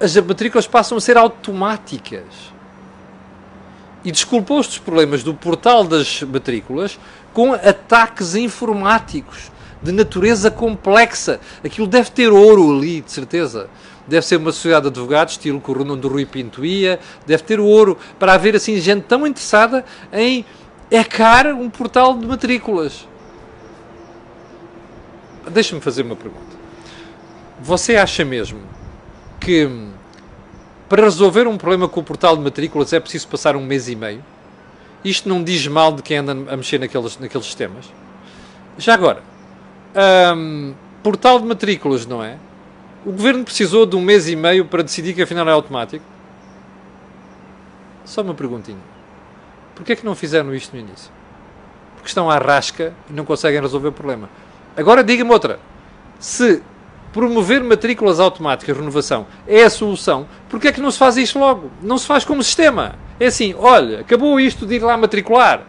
as 0.00 0.16
matrículas 0.16 0.66
passam 0.66 0.98
a 0.98 1.00
ser 1.00 1.16
automáticas. 1.16 2.24
E 4.04 4.10
desculpou-se 4.10 4.70
dos 4.70 4.78
problemas 4.78 5.22
do 5.22 5.32
portal 5.32 5.84
das 5.84 6.22
matrículas 6.22 6.98
com 7.32 7.52
ataques 7.52 8.34
informáticos 8.34 9.52
de 9.80 9.92
natureza 9.92 10.50
complexa. 10.50 11.38
Aquilo 11.64 11.86
deve 11.86 12.10
ter 12.10 12.28
ouro 12.28 12.76
ali, 12.76 13.00
de 13.00 13.12
certeza. 13.12 13.70
Deve 14.08 14.26
ser 14.26 14.36
uma 14.36 14.50
sociedade 14.50 14.82
de 14.82 14.88
advogados, 14.88 15.34
estilo 15.34 15.60
que 15.60 15.70
o 15.70 15.96
do 15.96 16.08
Rui 16.08 16.26
Pinto 16.26 16.64
ia, 16.64 16.98
deve 17.24 17.44
ter 17.44 17.60
ouro 17.60 17.96
para 18.18 18.34
haver 18.34 18.56
assim 18.56 18.76
gente 18.80 19.04
tão 19.04 19.24
interessada 19.24 19.84
em 20.12 20.44
ecar 20.90 21.46
um 21.46 21.70
portal 21.70 22.18
de 22.18 22.26
matrículas. 22.26 23.06
Deixa-me 25.48 25.80
fazer 25.80 26.02
uma 26.02 26.16
pergunta. 26.16 26.61
Você 27.62 27.94
acha 27.94 28.24
mesmo 28.24 28.60
que 29.38 29.70
para 30.88 31.04
resolver 31.04 31.46
um 31.46 31.56
problema 31.56 31.88
com 31.88 32.00
o 32.00 32.02
portal 32.02 32.36
de 32.36 32.42
matrículas 32.42 32.92
é 32.92 32.98
preciso 32.98 33.28
passar 33.28 33.54
um 33.54 33.64
mês 33.64 33.88
e 33.88 33.94
meio? 33.94 34.24
Isto 35.04 35.28
não 35.28 35.44
diz 35.44 35.64
mal 35.68 35.92
de 35.92 36.02
quem 36.02 36.16
anda 36.16 36.32
a 36.32 36.56
mexer 36.56 36.80
naqueles, 36.80 37.16
naqueles 37.20 37.46
sistemas. 37.46 37.88
Já 38.76 38.94
agora, 38.94 39.22
um, 40.36 40.74
portal 41.04 41.38
de 41.38 41.46
matrículas, 41.46 42.04
não 42.04 42.20
é? 42.20 42.36
O 43.06 43.12
governo 43.12 43.44
precisou 43.44 43.86
de 43.86 43.94
um 43.94 44.00
mês 44.00 44.28
e 44.28 44.34
meio 44.34 44.64
para 44.64 44.82
decidir 44.82 45.14
que 45.14 45.22
afinal 45.22 45.48
é 45.48 45.52
automático? 45.52 46.04
Só 48.04 48.22
uma 48.22 48.34
perguntinha. 48.34 48.82
Porquê 49.76 49.92
é 49.92 49.96
que 49.96 50.04
não 50.04 50.16
fizeram 50.16 50.52
isto 50.52 50.74
no 50.74 50.80
início? 50.80 51.12
Porque 51.94 52.08
estão 52.08 52.28
à 52.28 52.38
rasca 52.38 52.92
e 53.08 53.12
não 53.12 53.24
conseguem 53.24 53.60
resolver 53.60 53.86
o 53.86 53.92
problema. 53.92 54.28
Agora 54.76 55.04
diga-me 55.04 55.30
outra. 55.30 55.60
Se 56.18 56.60
promover 57.12 57.62
matrículas 57.62 58.18
automáticas, 58.18 58.76
renovação, 58.76 59.26
é 59.46 59.62
a 59.62 59.70
solução, 59.70 60.26
porquê 60.48 60.68
é 60.68 60.72
que 60.72 60.80
não 60.80 60.90
se 60.90 60.98
faz 60.98 61.16
isto 61.16 61.38
logo? 61.38 61.70
Não 61.82 61.98
se 61.98 62.06
faz 62.06 62.24
como 62.24 62.42
sistema. 62.42 62.94
É 63.20 63.26
assim, 63.26 63.54
olha, 63.58 64.00
acabou 64.00 64.40
isto 64.40 64.66
de 64.66 64.76
ir 64.76 64.82
lá 64.82 64.96
matricular. 64.96 65.62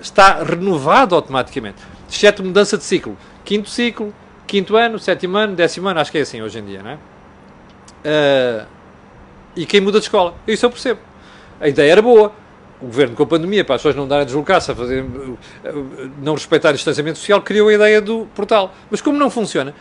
Está 0.00 0.42
renovado 0.42 1.14
automaticamente. 1.14 1.82
Exceto 2.08 2.44
mudança 2.44 2.76
de 2.76 2.84
ciclo. 2.84 3.16
Quinto 3.44 3.70
ciclo, 3.70 4.14
quinto 4.46 4.76
ano, 4.76 4.98
sétimo 4.98 5.36
ano, 5.36 5.56
décimo 5.56 5.88
ano, 5.88 6.00
acho 6.00 6.12
que 6.12 6.18
é 6.18 6.20
assim 6.20 6.42
hoje 6.42 6.58
em 6.58 6.64
dia, 6.64 6.82
não 6.82 6.90
é? 6.90 6.98
Uh, 8.04 8.66
e 9.56 9.66
quem 9.66 9.80
muda 9.80 9.98
de 9.98 10.04
escola. 10.04 10.34
Isso 10.46 10.66
eu 10.66 10.70
percebo. 10.70 11.00
A 11.60 11.68
ideia 11.68 11.92
era 11.92 12.02
boa. 12.02 12.32
O 12.80 12.86
governo, 12.86 13.14
com 13.16 13.22
a 13.22 13.26
pandemia, 13.26 13.64
para 13.64 13.76
as 13.76 13.80
pessoas 13.80 13.96
não 13.96 14.06
darem 14.06 14.22
a 14.22 14.24
deslocar-se, 14.26 14.70
a 14.70 14.74
fazer, 14.74 15.04
não 16.20 16.34
respeitar 16.34 16.70
o 16.70 16.72
distanciamento 16.74 17.18
social, 17.18 17.40
criou 17.40 17.68
a 17.68 17.72
ideia 17.72 18.00
do 18.00 18.26
portal. 18.34 18.74
Mas 18.90 19.00
como 19.00 19.16
não 19.16 19.30
funciona, 19.30 19.74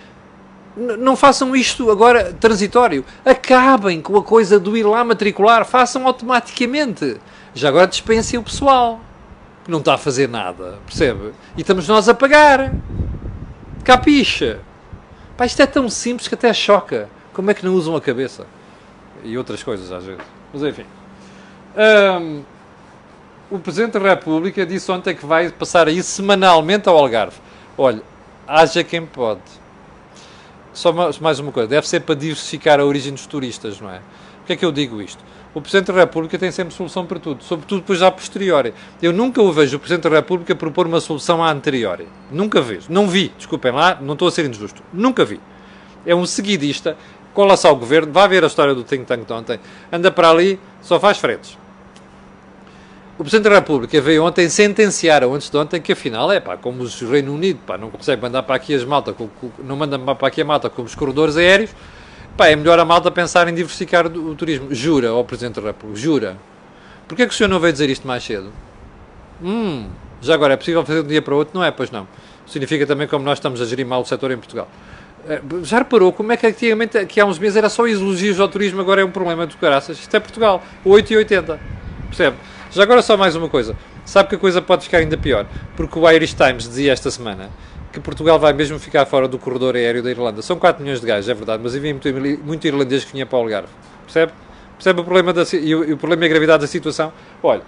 não 0.75 1.15
façam 1.15 1.55
isto 1.55 1.89
agora 1.91 2.33
transitório. 2.33 3.05
Acabem 3.23 4.01
com 4.01 4.17
a 4.17 4.23
coisa 4.23 4.59
do 4.59 4.75
ir 4.75 4.83
lá 4.83 5.03
matricular. 5.03 5.65
Façam 5.65 6.07
automaticamente. 6.07 7.17
Já 7.53 7.69
agora 7.69 7.87
dispensem 7.87 8.39
o 8.39 8.43
pessoal. 8.43 8.99
Que 9.63 9.71
não 9.71 9.79
está 9.79 9.93
a 9.93 9.97
fazer 9.97 10.27
nada. 10.27 10.79
Percebe? 10.85 11.31
E 11.55 11.61
estamos 11.61 11.87
nós 11.87 12.09
a 12.09 12.13
pagar. 12.13 12.73
Capixa. 13.83 14.59
Pá, 15.37 15.45
isto 15.45 15.61
é 15.61 15.65
tão 15.65 15.89
simples 15.89 16.27
que 16.27 16.35
até 16.35 16.51
choca. 16.53 17.07
Como 17.33 17.49
é 17.51 17.53
que 17.53 17.65
não 17.65 17.73
usam 17.75 17.95
a 17.95 18.01
cabeça? 18.01 18.45
E 19.23 19.37
outras 19.37 19.61
coisas 19.63 19.91
às 19.91 20.03
vezes. 20.03 20.21
Mas 20.51 20.63
enfim. 20.63 20.85
Um, 21.75 22.43
o 23.49 23.59
Presidente 23.59 23.93
da 23.93 23.99
República 23.99 24.65
disse 24.65 24.91
ontem 24.91 25.15
que 25.15 25.25
vai 25.25 25.49
passar 25.49 25.87
aí 25.87 26.01
semanalmente 26.01 26.89
ao 26.89 26.97
Algarve. 26.97 27.37
Olha, 27.77 28.01
haja 28.47 28.83
quem 28.83 29.05
pode 29.05 29.41
só 30.73 30.91
mais 31.21 31.39
uma 31.39 31.51
coisa, 31.51 31.69
deve 31.69 31.87
ser 31.87 32.01
para 32.01 32.15
diversificar 32.15 32.79
a 32.79 32.85
origem 32.85 33.13
dos 33.13 33.25
turistas, 33.25 33.79
não 33.79 33.89
é? 33.89 34.01
Porquê 34.39 34.53
é 34.53 34.55
que 34.55 34.65
eu 34.65 34.71
digo 34.71 35.01
isto? 35.01 35.23
O 35.53 35.61
Presidente 35.61 35.91
da 35.91 35.99
República 35.99 36.37
tem 36.37 36.51
sempre 36.51 36.73
solução 36.73 37.05
para 37.05 37.19
tudo, 37.19 37.43
sobretudo 37.43 37.81
depois 37.81 38.01
a 38.01 38.11
posteriori. 38.11 38.73
Eu 39.01 39.13
nunca 39.13 39.41
o 39.41 39.51
vejo 39.51 39.77
o 39.77 39.79
Presidente 39.79 40.09
da 40.09 40.15
República 40.15 40.55
propor 40.55 40.87
uma 40.87 40.99
solução 40.99 41.43
à 41.43 41.51
anteriori. 41.51 42.07
Nunca 42.31 42.59
vejo. 42.59 42.87
Não 42.89 43.07
vi, 43.07 43.31
desculpem 43.37 43.71
lá, 43.71 43.97
não 44.01 44.13
estou 44.13 44.27
a 44.27 44.31
ser 44.31 44.49
injusto. 44.49 44.81
Nunca 44.91 45.23
vi. 45.23 45.39
É 46.05 46.15
um 46.15 46.25
seguidista, 46.25 46.97
cola-se 47.33 47.67
ao 47.67 47.75
governo, 47.75 48.11
vá 48.11 48.27
ver 48.27 48.43
a 48.43 48.47
história 48.47 48.73
do 48.73 48.83
think 48.83 49.05
tank 49.05 49.25
de 49.25 49.31
ontem, 49.33 49.59
anda 49.91 50.11
para 50.11 50.29
ali, 50.29 50.59
só 50.81 50.99
faz 50.99 51.19
fretes. 51.19 51.57
O 53.15 53.21
Presidente 53.23 53.47
da 53.47 53.55
República 53.57 54.01
veio 54.01 54.25
ontem 54.25 54.49
sentenciar, 54.49 55.23
antes 55.23 55.47
de 55.47 55.55
ontem, 55.55 55.79
que 55.79 55.91
afinal 55.91 56.31
é 56.31 56.39
pá, 56.39 56.57
como 56.57 56.83
o 56.83 57.09
Reino 57.11 57.31
Unido 57.31 57.59
pá, 57.63 57.77
não 57.77 57.91
consegue 57.91 58.19
mandar 58.19 58.41
para 58.41 58.55
aqui 58.55 58.73
as 58.73 58.83
malta, 58.83 59.15
não 59.63 59.75
manda 59.75 59.99
para 59.99 60.27
aqui 60.27 60.41
a 60.41 60.45
malta 60.45 60.67
como 60.67 60.87
os 60.87 60.95
corredores 60.95 61.37
aéreos, 61.37 61.69
pá, 62.35 62.47
é 62.47 62.55
melhor 62.55 62.79
a 62.79 62.85
malta 62.85 63.11
pensar 63.11 63.47
em 63.47 63.53
diversificar 63.53 64.07
o, 64.07 64.33
turismo. 64.33 64.73
Jura, 64.73 65.09
ao 65.09 65.23
Presidente 65.23 65.61
da 65.61 65.67
República, 65.67 66.01
jura. 66.01 66.37
Porquê 67.07 67.27
que 67.27 67.33
o 67.33 67.37
senhor 67.37 67.49
não 67.49 67.59
veio 67.59 67.71
dizer 67.71 67.87
isto 67.87 68.07
mais 68.07 68.23
cedo? 68.23 68.51
Hum, 69.43 69.89
já 70.19 70.33
agora 70.33 70.55
é 70.55 70.57
possível 70.57 70.83
fazer 70.83 71.01
de 71.01 71.05
um 71.05 71.09
dia 71.09 71.21
para 71.21 71.35
o 71.35 71.37
outro? 71.37 71.55
Não 71.55 71.63
é, 71.63 71.69
pois 71.69 71.91
não. 71.91 72.07
Significa 72.47 72.87
também 72.87 73.07
como 73.07 73.23
nós 73.23 73.37
estamos 73.37 73.61
a 73.61 73.65
gerir 73.65 73.85
mal 73.85 74.01
o 74.01 74.05
setor 74.05 74.31
em 74.31 74.37
Portugal. 74.37 74.67
Eh, 75.29 75.39
já 75.61 75.77
reparou 75.77 76.11
como 76.11 76.31
é 76.31 76.37
que 76.37 76.47
antigamente, 76.47 76.97
aqui 76.97 77.21
há 77.21 77.25
uns 77.25 77.37
meses, 77.37 77.57
era 77.57 77.69
só 77.69 77.87
elogios 77.87 78.39
ao 78.39 78.47
turismo, 78.47 78.81
agora 78.81 79.01
é 79.01 79.05
um 79.05 79.11
problema 79.11 79.45
do 79.45 79.55
caraças? 79.57 79.99
Isto 79.99 80.15
é 80.15 80.19
Portugal, 80.19 80.63
8,80. 80.83 81.59
Percebe? 82.07 82.37
Já 82.73 82.81
agora 82.81 83.03
só 83.03 83.15
mais 83.15 83.35
uma 83.35 83.47
coisa. 83.47 83.77
Sabe 84.03 84.29
que 84.29 84.35
a 84.35 84.37
coisa 84.39 84.59
pode 84.59 84.85
ficar 84.85 84.97
ainda 84.97 85.15
pior? 85.15 85.45
Porque 85.77 85.97
o 85.99 86.09
Irish 86.09 86.33
Times 86.33 86.67
dizia 86.67 86.91
esta 86.91 87.11
semana 87.11 87.51
que 87.91 87.99
Portugal 87.99 88.39
vai 88.39 88.51
mesmo 88.51 88.79
ficar 88.79 89.05
fora 89.05 89.27
do 89.27 89.37
corredor 89.37 89.75
aéreo 89.75 90.01
da 90.01 90.09
Irlanda. 90.09 90.41
São 90.41 90.57
4 90.57 90.81
milhões 90.81 90.99
de 90.99 91.05
gajos, 91.05 91.29
é 91.29 91.33
verdade, 91.35 91.61
mas 91.61 91.75
havia 91.75 91.93
muito, 91.93 92.09
muito 92.43 92.65
irlandês 92.65 93.05
que 93.05 93.13
vinha 93.13 93.27
para 93.27 93.37
o 93.37 93.41
Algarve. 93.41 93.67
Percebe? 94.05 94.31
Percebe 94.75 95.01
o 95.01 95.03
problema 95.03 95.31
da, 95.31 95.43
e 95.53 95.75
o, 95.75 95.83
e 95.83 95.93
o 95.93 95.97
problema 95.97 96.23
e 96.23 96.25
a 96.25 96.29
gravidade 96.29 96.61
da 96.61 96.67
situação? 96.67 97.13
Olha, 97.43 97.61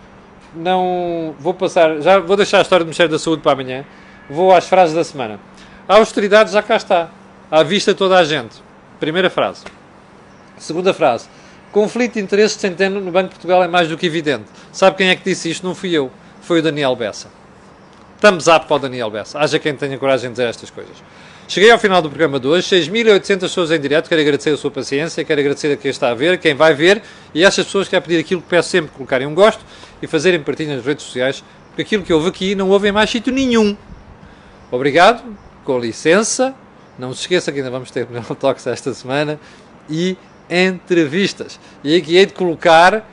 não 0.56 1.36
vou 1.38 1.54
passar, 1.54 2.02
já 2.02 2.18
vou 2.18 2.36
deixar 2.36 2.58
a 2.58 2.62
história 2.62 2.84
do 2.84 2.88
Ministério 2.88 3.12
da 3.12 3.20
Saúde 3.20 3.44
para 3.44 3.52
amanhã. 3.52 3.86
Vou 4.28 4.52
às 4.52 4.68
frases 4.68 4.96
da 4.96 5.04
semana. 5.04 5.40
A 5.88 5.98
austeridade 5.98 6.52
já 6.52 6.64
cá 6.64 6.78
está. 6.78 7.12
À 7.52 7.62
vista 7.62 7.94
toda 7.94 8.18
a 8.18 8.24
gente. 8.24 8.56
Primeira 9.00 9.30
frase. 9.30 9.66
Segunda 10.58 10.96
frase. 10.96 11.30
Conflito 11.76 12.14
de 12.14 12.22
interesses 12.22 12.56
de 12.56 12.62
Centeno 12.62 13.02
no 13.02 13.12
Banco 13.12 13.28
de 13.28 13.36
Portugal 13.36 13.62
é 13.62 13.68
mais 13.68 13.90
do 13.90 13.98
que 13.98 14.06
evidente. 14.06 14.46
Sabe 14.72 14.96
quem 14.96 15.10
é 15.10 15.16
que 15.18 15.26
disse 15.26 15.50
isto? 15.52 15.68
Não 15.68 15.76
fui 15.76 15.92
eu. 15.92 16.10
Foi 16.42 16.60
o 16.60 16.64
Daniel 16.64 16.96
Bessa. 16.96 17.28
Thumbs 18.22 18.48
up 18.48 18.66
para 18.66 18.78
o 18.78 18.80
Daniel 18.80 19.12
Bessa. 19.12 19.38
Haja 19.40 19.60
quem 19.60 19.76
tenha 19.76 19.98
coragem 19.98 20.30
de 20.30 20.36
dizer 20.36 20.48
estas 20.48 20.70
coisas. 20.70 20.96
Cheguei 21.50 21.70
ao 21.70 21.78
final 21.78 22.02
do 22.02 22.08
programa 22.08 22.40
de 22.40 22.48
hoje, 22.48 22.66
6.800 22.66 23.40
pessoas 23.42 23.72
em 23.72 23.80
direto. 23.82 24.08
Quero 24.08 24.22
agradecer 24.22 24.52
a 24.52 24.58
sua 24.58 24.72
paciência, 24.72 25.22
quero 25.26 25.42
agradecer 25.42 25.74
a 25.74 25.76
quem 25.76 25.92
está 25.92 26.12
a 26.12 26.14
ver, 26.14 26.38
quem 26.38 26.56
vai 26.56 26.74
ver 26.74 27.04
e 27.34 27.44
a 27.44 27.50
essas 27.50 27.66
pessoas 27.66 27.88
que 27.88 27.92
quero 27.92 28.06
pedir 28.06 28.20
aquilo 28.22 28.42
que 28.42 28.48
peço 28.48 28.70
sempre: 28.70 28.92
colocarem 28.92 29.28
um 29.28 29.36
gosto 29.36 29.62
e 30.02 30.08
fazerem 30.08 30.42
partilha 30.42 30.78
nas 30.78 30.86
redes 30.86 31.04
sociais, 31.04 31.44
porque 31.68 31.82
aquilo 31.82 32.04
que 32.04 32.14
houve 32.14 32.30
aqui 32.30 32.56
não 32.56 32.70
houve 32.70 32.88
em 32.88 32.94
mais 32.94 33.10
sítio 33.10 33.34
nenhum. 33.34 33.76
Obrigado, 34.72 35.22
com 35.66 35.78
licença. 35.78 36.56
Não 36.98 37.14
se 37.14 37.20
esqueça 37.20 37.52
que 37.52 37.58
ainda 37.58 37.70
vamos 37.70 37.92
ter 37.92 38.06
Penal 38.06 38.24
Talks 38.40 38.66
esta 38.66 38.94
semana 38.94 39.38
e 39.90 40.16
entrevistas. 40.50 41.60
E 41.84 41.96
aqui 41.96 42.16
hei 42.16 42.26
de 42.26 42.34
colocar 42.34 43.08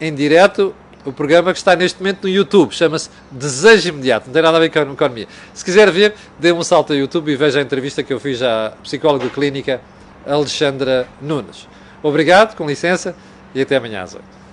em 0.00 0.14
direto 0.14 0.74
o 1.04 1.12
programa 1.12 1.52
que 1.52 1.58
está 1.58 1.76
neste 1.76 2.00
momento 2.00 2.24
no 2.24 2.28
YouTube. 2.28 2.74
Chama-se 2.74 3.08
Desejo 3.30 3.90
Imediato. 3.90 4.26
Não 4.26 4.32
tem 4.34 4.42
nada 4.42 4.56
a 4.56 4.60
ver 4.60 4.70
com 4.70 4.78
a 4.78 4.82
economia. 4.82 5.28
Se 5.54 5.64
quiser 5.64 5.90
ver, 5.90 6.14
dê 6.38 6.52
um 6.52 6.62
salto 6.62 6.92
ao 6.92 6.98
YouTube 6.98 7.30
e 7.30 7.36
veja 7.36 7.60
a 7.60 7.62
entrevista 7.62 8.02
que 8.02 8.12
eu 8.12 8.18
fiz 8.18 8.42
à 8.42 8.72
psicóloga 8.82 9.28
clínica 9.30 9.80
Alexandra 10.26 11.06
Nunes. 11.22 11.68
Obrigado, 12.02 12.56
com 12.56 12.66
licença, 12.66 13.16
e 13.54 13.60
até 13.60 13.76
amanhã 13.76 14.02
às 14.02 14.14
8. 14.14 14.45